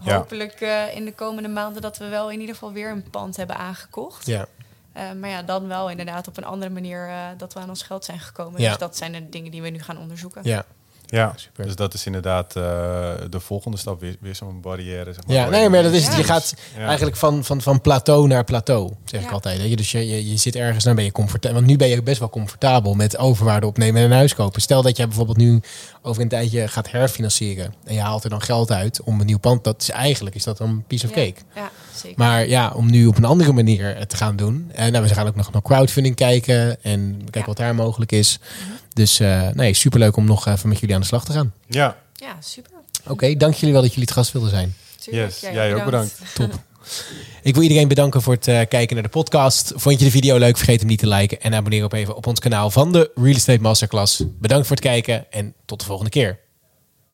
Ja. 0.00 0.16
hopelijk 0.16 0.52
eh, 0.60 0.96
in 0.96 1.04
de 1.04 1.12
komende 1.14 1.48
maanden 1.48 1.82
dat 1.82 1.98
we 1.98 2.08
wel 2.08 2.30
in 2.30 2.40
ieder 2.40 2.54
geval 2.54 2.72
weer 2.72 2.90
een 2.90 3.10
pand 3.10 3.36
hebben 3.36 3.56
aangekocht. 3.56 4.26
Ja, 4.26 4.46
Eh, 4.92 5.12
maar 5.20 5.30
ja, 5.30 5.42
dan 5.42 5.68
wel 5.68 5.90
inderdaad 5.90 6.28
op 6.28 6.36
een 6.36 6.44
andere 6.44 6.70
manier 6.70 7.08
eh, 7.08 7.16
dat 7.36 7.52
we 7.52 7.60
aan 7.60 7.68
ons 7.68 7.82
geld 7.82 8.04
zijn 8.04 8.20
gekomen. 8.20 8.60
Ja. 8.60 8.68
Dus 8.68 8.78
dat 8.78 8.96
zijn 8.96 9.12
de 9.12 9.28
dingen 9.28 9.50
die 9.50 9.62
we 9.62 9.68
nu 9.68 9.78
gaan 9.82 9.98
onderzoeken. 9.98 10.40
ja. 10.44 10.64
Ja, 11.14 11.32
Super. 11.36 11.64
dus 11.64 11.76
dat 11.76 11.94
is 11.94 12.06
inderdaad 12.06 12.56
eh, 12.56 12.62
de 13.30 13.40
volgende 13.40 13.76
stap, 13.76 14.00
weer, 14.00 14.16
weer 14.20 14.34
zo'n 14.34 14.60
barrière. 14.60 15.12
Zeg 15.12 15.26
maar, 15.26 15.36
Ja, 15.36 15.48
nee, 15.48 15.68
maar 15.68 15.82
dat 15.82 15.92
is 15.92 16.06
het. 16.06 16.16
Je 16.16 16.24
gaat 16.24 16.54
Ja. 16.78 16.86
eigenlijk 16.86 17.16
van, 17.16 17.44
van, 17.44 17.60
van 17.62 17.80
plateau 17.80 18.26
naar 18.26 18.44
plateau, 18.44 18.92
zeg 19.04 19.22
ik 19.22 19.30
altijd. 19.30 19.58
Weet 19.60 19.70
je? 19.70 19.76
Dus 19.76 19.92
je, 19.92 20.08
je, 20.08 20.30
je 20.30 20.36
zit 20.36 20.56
ergens, 20.56 20.84
dan 20.84 20.94
ben 20.94 21.04
je 21.04 21.12
comfortabel. 21.12 21.56
Want 21.56 21.66
nu 21.70 21.76
ben 21.76 21.88
je 21.88 22.02
best 22.02 22.18
wel 22.18 22.30
comfortabel 22.30 22.94
met 22.94 23.16
overwaarde 23.18 23.66
opnemen 23.66 24.00
en 24.02 24.10
een 24.10 24.16
huis 24.16 24.34
kopen. 24.34 24.60
Stel 24.62 24.82
dat 24.82 24.96
jij 24.96 25.06
bijvoorbeeld 25.06 25.36
nu 25.38 25.60
over 26.02 26.22
een 26.22 26.28
tijdje 26.28 26.68
gaat 26.68 26.90
herfinancieren. 26.90 27.74
En 27.84 27.94
je 27.94 28.00
haalt 28.00 28.24
er 28.24 28.30
dan 28.30 28.42
geld 28.42 28.70
uit 28.72 29.00
om 29.02 29.20
een 29.20 29.26
nieuw 29.26 29.38
pand. 29.38 29.64
Dat 29.64 29.82
is 29.82 29.90
eigenlijk 29.90 30.34
is 30.36 30.44
dat 30.44 30.56
dan 30.58 30.68
een 30.68 30.84
piece 30.86 31.06
of 31.06 31.14
Ja. 31.14 31.22
cake. 31.24 31.40
Ja, 31.54 31.70
zeker. 31.94 32.18
Maar 32.18 32.48
ja, 32.48 32.72
om 32.74 32.90
nu 32.90 33.06
op 33.06 33.16
een 33.16 33.24
andere 33.24 33.52
manier 33.52 33.96
het 33.96 34.08
te 34.08 34.16
gaan 34.16 34.36
doen. 34.36 34.70
En 34.74 34.92
nou, 34.92 35.04
we 35.06 35.14
gaan 35.14 35.26
ook 35.26 35.36
nog 35.36 35.52
naar 35.52 35.62
crowdfunding 35.62 36.14
kijken. 36.16 36.82
En 36.82 37.16
kijken 37.18 37.40
Ja. 37.40 37.46
wat 37.46 37.56
daar 37.56 37.74
mogelijk 37.74 38.12
is. 38.12 38.38
Dus 38.94 39.20
eh, 39.20 39.48
nee, 39.48 39.74
superleuk 39.74 40.16
om 40.16 40.24
nog 40.24 40.46
even 40.46 40.68
met 40.68 40.78
jullie 40.78 40.94
aan 40.94 41.00
de 41.00 41.06
slag 41.06 41.24
te 41.24 41.32
gaan. 41.32 41.52
Ja, 41.68 41.96
Ja, 42.14 42.36
super. 42.40 42.72
Oké, 43.06 43.34
dank 43.36 43.54
jullie 43.54 43.72
wel 43.72 43.82
dat 43.82 43.90
jullie 43.90 44.06
het 44.06 44.16
gast 44.16 44.32
wilden 44.32 44.50
zijn. 44.50 44.74
Tuurlijk. 45.00 45.32
Yes, 45.32 45.40
jij 45.40 45.74
ook 45.74 45.84
bedankt. 45.84 46.18
Top. 46.34 46.52
Ik 47.42 47.54
wil 47.54 47.62
iedereen 47.62 47.88
bedanken 47.88 48.22
voor 48.22 48.34
het 48.34 48.48
eh, 48.48 48.60
kijken 48.68 48.94
naar 48.94 49.04
de 49.04 49.10
podcast. 49.10 49.72
Vond 49.76 49.98
je 49.98 50.04
de 50.04 50.10
video 50.10 50.38
leuk? 50.38 50.56
Vergeet 50.56 50.78
hem 50.78 50.88
niet 50.88 50.98
te 50.98 51.08
liken 51.08 51.40
en 51.40 51.54
abonneer 51.54 51.84
op 51.84 51.92
even 51.92 52.16
op 52.16 52.26
ons 52.26 52.40
kanaal 52.40 52.70
van 52.70 52.92
de 52.92 53.10
Real 53.14 53.34
Estate 53.34 53.60
Masterclass. 53.60 54.22
Bedankt 54.38 54.66
voor 54.66 54.76
het 54.76 54.84
kijken 54.84 55.32
en 55.32 55.54
tot 55.64 55.80
de 55.80 55.86
volgende 55.86 56.10
keer. 56.10 56.38